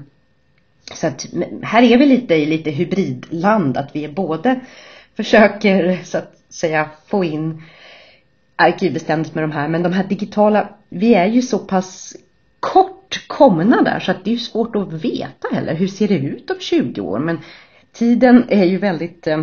Så 0.94 1.08
att 1.08 1.26
här 1.64 1.84
är 1.84 1.98
vi 1.98 2.06
lite 2.06 2.36
i 2.36 2.46
lite 2.46 2.72
hybridland 2.72 3.78
att 3.78 3.96
vi 3.96 4.08
både 4.08 4.60
försöker 5.16 6.00
så 6.04 6.18
att 6.18 6.34
säga 6.50 6.90
få 7.08 7.24
in 7.24 7.64
arkivbeständigt 8.56 9.36
med 9.36 9.44
de 9.44 9.52
här 9.52 9.68
men 9.68 9.84
de 9.84 9.94
här 9.94 10.04
digitala, 10.04 10.70
vi 10.90 11.14
är 11.14 11.26
ju 11.26 11.42
så 11.42 11.60
pass 11.60 12.16
kort 12.60 13.28
komna 13.28 13.82
där 13.82 14.00
så 14.00 14.12
att 14.12 14.24
det 14.24 14.30
är 14.30 14.34
ju 14.34 14.40
svårt 14.40 14.76
att 14.76 14.94
veta 14.94 15.48
heller 15.52 15.76
hur 15.76 15.88
ser 15.88 16.08
det 16.08 16.18
ut 16.18 16.52
om 16.52 16.58
20 16.60 17.02
år 17.02 17.20
men 17.20 17.40
tiden 17.96 18.46
är 18.50 18.66
ju 18.66 18.78
väldigt 18.78 19.28
eh, 19.28 19.42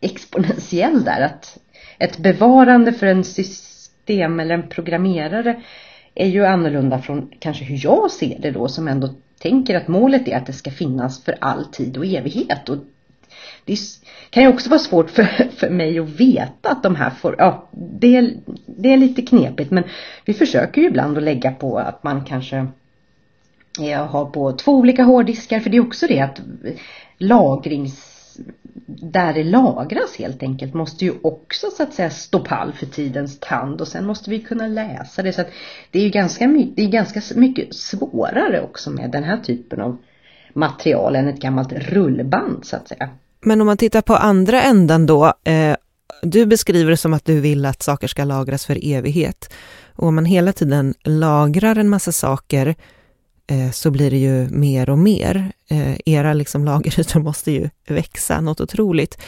exponentiell 0.00 1.04
där 1.04 1.20
att 1.20 1.58
ett 1.98 2.18
bevarande 2.18 2.92
för 2.92 3.06
en 3.06 3.24
system 3.24 4.40
eller 4.40 4.54
en 4.54 4.68
programmerare 4.68 5.62
är 6.14 6.26
ju 6.26 6.46
annorlunda 6.46 6.98
från 6.98 7.30
kanske 7.38 7.64
hur 7.64 7.84
jag 7.84 8.10
ser 8.10 8.38
det 8.38 8.50
då 8.50 8.68
som 8.68 8.88
ändå 8.88 9.08
tänker 9.38 9.76
att 9.76 9.88
målet 9.88 10.28
är 10.28 10.36
att 10.36 10.46
det 10.46 10.52
ska 10.52 10.70
finnas 10.70 11.24
för 11.24 11.36
all 11.40 11.64
tid 11.64 11.96
och 11.96 12.06
evighet. 12.06 12.68
Och 12.68 12.76
det 13.64 13.78
kan 14.30 14.42
ju 14.42 14.48
också 14.48 14.70
vara 14.70 14.78
svårt 14.78 15.10
för, 15.10 15.24
för 15.56 15.70
mig 15.70 15.98
att 15.98 16.08
veta 16.08 16.70
att 16.70 16.82
de 16.82 16.96
här 16.96 17.10
får, 17.10 17.34
ja 17.38 17.68
det 17.72 18.34
det 18.66 18.92
är 18.92 18.96
lite 18.96 19.22
knepigt 19.22 19.70
men 19.70 19.84
vi 20.24 20.34
försöker 20.34 20.80
ju 20.80 20.86
ibland 20.86 21.16
att 21.16 21.22
lägga 21.22 21.50
på 21.50 21.78
att 21.78 22.04
man 22.04 22.24
kanske 22.24 22.66
Eh, 23.78 23.90
Jag 23.90 24.06
har 24.06 24.24
på 24.24 24.52
två 24.52 24.72
olika 24.72 25.02
hårddiskar 25.02 25.60
för 25.60 25.70
det 25.70 25.76
är 25.76 25.86
också 25.86 26.06
det 26.06 26.20
att 26.20 26.40
lagrings 27.18 28.18
där 28.86 29.34
det 29.34 29.44
lagras 29.44 30.16
helt 30.18 30.42
enkelt 30.42 30.74
måste 30.74 31.04
ju 31.04 31.12
också 31.22 31.70
så 31.76 31.82
att 31.82 31.94
säga 31.94 32.10
stå 32.10 32.40
pall 32.40 32.72
för 32.72 32.86
tidens 32.86 33.40
tand 33.40 33.80
och 33.80 33.88
sen 33.88 34.06
måste 34.06 34.30
vi 34.30 34.40
kunna 34.40 34.66
läsa 34.66 35.22
det. 35.22 35.32
Så 35.32 35.40
att 35.40 35.48
det 35.90 35.98
är 35.98 36.02
ju 36.02 36.10
ganska, 36.10 36.46
det 36.46 36.82
är 36.82 36.88
ganska 36.88 37.20
mycket 37.34 37.74
svårare 37.74 38.60
också 38.62 38.90
med 38.90 39.10
den 39.10 39.24
här 39.24 39.36
typen 39.36 39.80
av 39.80 39.96
material 40.54 41.16
än 41.16 41.28
ett 41.28 41.40
gammalt 41.40 41.72
rullband 41.72 42.66
så 42.66 42.76
att 42.76 42.88
säga. 42.88 43.10
Men 43.40 43.60
om 43.60 43.66
man 43.66 43.76
tittar 43.76 44.02
på 44.02 44.14
andra 44.14 44.62
änden 44.62 45.06
då, 45.06 45.32
eh, 45.44 45.76
du 46.22 46.46
beskriver 46.46 46.90
det 46.90 46.96
som 46.96 47.14
att 47.14 47.24
du 47.24 47.40
vill 47.40 47.66
att 47.66 47.82
saker 47.82 48.08
ska 48.08 48.24
lagras 48.24 48.66
för 48.66 48.78
evighet. 48.82 49.54
Och 49.94 50.06
om 50.06 50.14
man 50.14 50.24
hela 50.24 50.52
tiden 50.52 50.94
lagrar 51.04 51.78
en 51.78 51.88
massa 51.88 52.12
saker 52.12 52.66
Eh, 52.68 52.74
Eh, 53.50 53.70
så 53.70 53.90
blir 53.90 54.10
det 54.10 54.18
ju 54.18 54.48
mer 54.48 54.90
och 54.90 54.98
mer. 54.98 55.52
Eh, 55.70 55.94
era 56.06 56.34
liksom 56.34 56.64
lagerytor 56.64 57.20
måste 57.20 57.52
ju 57.52 57.68
växa 57.88 58.40
något 58.40 58.60
otroligt. 58.60 59.18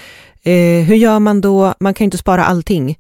Eh, 0.42 0.84
hur 0.84 0.94
gör 0.94 1.18
man 1.18 1.40
då? 1.40 1.74
Man 1.80 1.94
kan 1.94 2.04
ju 2.04 2.06
inte 2.06 2.18
spara 2.18 2.44
allting. 2.44 2.98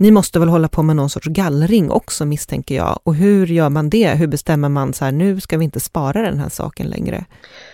Ni 0.00 0.10
måste 0.10 0.38
väl 0.38 0.48
hålla 0.48 0.68
på 0.68 0.82
med 0.82 0.96
någon 0.96 1.10
sorts 1.10 1.26
gallring 1.26 1.90
också 1.90 2.24
misstänker 2.24 2.74
jag. 2.74 3.00
Och 3.02 3.14
hur 3.14 3.46
gör 3.46 3.68
man 3.68 3.90
det? 3.90 4.08
Hur 4.08 4.26
bestämmer 4.26 4.68
man 4.68 4.92
så 4.92 5.04
här, 5.04 5.12
nu 5.12 5.40
ska 5.40 5.58
vi 5.58 5.64
inte 5.64 5.80
spara 5.80 6.22
den 6.22 6.38
här 6.38 6.48
saken 6.48 6.86
längre? 6.86 7.24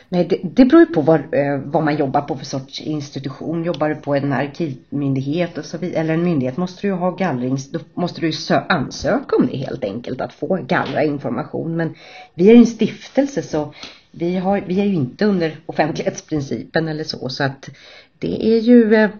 Nej, 0.08 0.26
det, 0.30 0.40
det 0.42 0.64
beror 0.64 0.80
ju 0.80 0.86
på 0.86 1.00
vad, 1.00 1.20
eh, 1.20 1.58
vad 1.64 1.84
man 1.84 1.96
jobbar 1.96 2.20
på 2.20 2.36
för 2.36 2.44
sorts 2.44 2.80
institution. 2.80 3.64
Jobbar 3.64 3.88
du 3.88 3.94
på 3.94 4.14
en 4.14 4.32
arkivmyndighet 4.32 5.58
och 5.58 5.64
så 5.64 5.78
vidare, 5.78 6.00
eller 6.00 6.14
en 6.14 6.22
myndighet 6.22 6.56
måste 6.56 6.82
du 6.82 6.88
ju 6.88 6.94
ha 6.94 7.10
gallrings, 7.10 7.70
då 7.70 7.78
måste 7.94 8.20
du 8.20 8.30
ju 8.30 8.56
ansöka 8.68 9.36
om 9.36 9.46
det 9.46 9.56
helt 9.56 9.84
enkelt, 9.84 10.20
att 10.20 10.32
få 10.32 10.58
gallra 10.68 11.04
information. 11.04 11.76
Men 11.76 11.94
vi 12.34 12.50
är 12.50 12.54
en 12.54 12.66
stiftelse 12.66 13.42
så 13.42 13.74
vi, 14.10 14.36
har, 14.36 14.64
vi 14.66 14.80
är 14.80 14.84
ju 14.84 14.94
inte 14.94 15.24
under 15.24 15.56
offentlighetsprincipen 15.66 16.88
eller 16.88 17.04
så, 17.04 17.28
så 17.28 17.44
att 17.44 17.70
det 18.18 18.56
är 18.56 18.60
ju, 18.60 18.94
eh, 18.94 19.10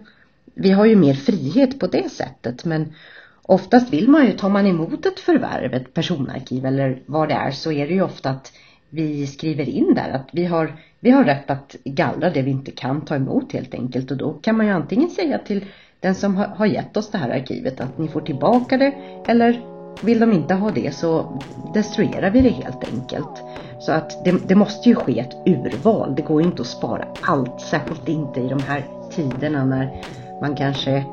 vi 0.59 0.71
har 0.71 0.85
ju 0.85 0.95
mer 0.95 1.13
frihet 1.13 1.79
på 1.79 1.87
det 1.87 2.09
sättet. 2.11 2.65
Men 2.65 2.93
oftast 3.41 3.93
vill 3.93 4.09
man 4.09 4.25
ju, 4.25 4.31
tar 4.31 4.49
man 4.49 4.67
emot 4.67 5.05
ett 5.05 5.19
förvärv, 5.19 5.73
ett 5.73 5.93
personarkiv 5.93 6.65
eller 6.65 7.01
vad 7.05 7.29
det 7.29 7.33
är, 7.33 7.51
så 7.51 7.71
är 7.71 7.87
det 7.87 7.93
ju 7.93 8.01
ofta 8.01 8.29
att 8.29 8.51
vi 8.89 9.27
skriver 9.27 9.69
in 9.69 9.93
där 9.95 10.09
att 10.09 10.29
vi 10.31 10.45
har, 10.45 10.79
vi 10.99 11.11
har 11.11 11.23
rätt 11.23 11.49
att 11.49 11.75
gallra 11.83 12.29
det 12.29 12.41
vi 12.41 12.51
inte 12.51 12.71
kan 12.71 13.05
ta 13.05 13.15
emot 13.15 13.53
helt 13.53 13.73
enkelt 13.73 14.11
och 14.11 14.17
då 14.17 14.33
kan 14.33 14.57
man 14.57 14.65
ju 14.65 14.71
antingen 14.71 15.09
säga 15.09 15.39
till 15.39 15.65
den 15.99 16.15
som 16.15 16.35
har 16.35 16.65
gett 16.65 16.97
oss 16.97 17.11
det 17.11 17.17
här 17.17 17.29
arkivet 17.29 17.81
att 17.81 17.97
ni 17.97 18.07
får 18.07 18.21
tillbaka 18.21 18.77
det 18.77 18.93
eller 19.27 19.61
vill 20.03 20.19
de 20.19 20.33
inte 20.33 20.53
ha 20.53 20.71
det 20.71 20.95
så 20.95 21.41
destruerar 21.73 22.29
vi 22.29 22.41
det 22.41 22.49
helt 22.49 22.93
enkelt. 22.93 23.43
Så 23.79 23.91
att 23.91 24.25
det, 24.25 24.47
det 24.47 24.55
måste 24.55 24.89
ju 24.89 24.95
ske 24.95 25.19
ett 25.19 25.33
urval. 25.45 26.15
Det 26.15 26.21
går 26.21 26.41
ju 26.41 26.47
inte 26.47 26.61
att 26.61 26.67
spara 26.67 27.07
allt, 27.21 27.61
särskilt 27.61 28.09
inte 28.09 28.39
i 28.39 28.47
de 28.47 28.59
här 28.59 28.85
tiderna 29.11 29.65
när 29.65 30.03
man 30.41 30.55
kanske 30.55 31.03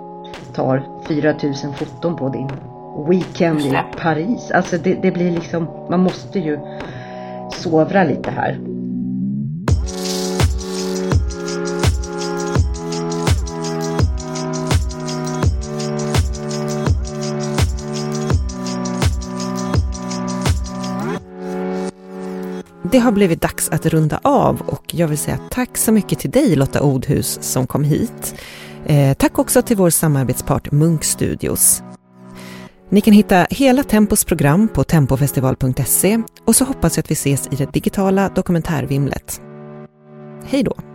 tar 0.54 1.04
4000 1.08 1.74
foton 1.74 2.16
på 2.16 2.28
din 2.28 2.50
weekend 3.08 3.60
i 3.60 3.78
Paris. 3.96 4.50
Alltså 4.50 4.78
det, 4.78 4.94
det 4.94 5.10
blir 5.10 5.30
liksom, 5.30 5.86
man 5.90 6.00
måste 6.00 6.38
ju 6.38 6.58
sovra 7.52 8.04
lite 8.04 8.30
här. 8.30 8.58
det 22.94 22.98
har 22.98 23.12
blivit 23.12 23.42
dags 23.42 23.68
att 23.68 23.86
runda 23.86 24.20
av 24.22 24.60
och 24.60 24.94
jag 24.94 25.08
vill 25.08 25.18
säga 25.18 25.38
tack 25.50 25.76
så 25.76 25.92
mycket 25.92 26.18
till 26.18 26.30
dig 26.30 26.56
Lotta 26.56 26.82
Odhus 26.82 27.38
som 27.42 27.66
kom 27.66 27.84
hit. 27.84 28.34
Eh, 28.86 29.14
tack 29.14 29.38
också 29.38 29.62
till 29.62 29.76
vår 29.76 29.90
samarbetspart 29.90 30.72
Munk 30.72 31.04
Studios. 31.04 31.82
Ni 32.90 33.00
kan 33.00 33.14
hitta 33.14 33.46
hela 33.50 33.82
Tempos 33.82 34.24
program 34.24 34.68
på 34.68 34.84
tempofestival.se 34.84 36.22
och 36.44 36.56
så 36.56 36.64
hoppas 36.64 36.96
jag 36.96 37.02
att 37.02 37.10
vi 37.10 37.12
ses 37.12 37.48
i 37.52 37.56
det 37.56 37.72
digitala 37.72 38.28
dokumentärvimlet. 38.28 39.40
Hej 40.46 40.62
då! 40.62 40.93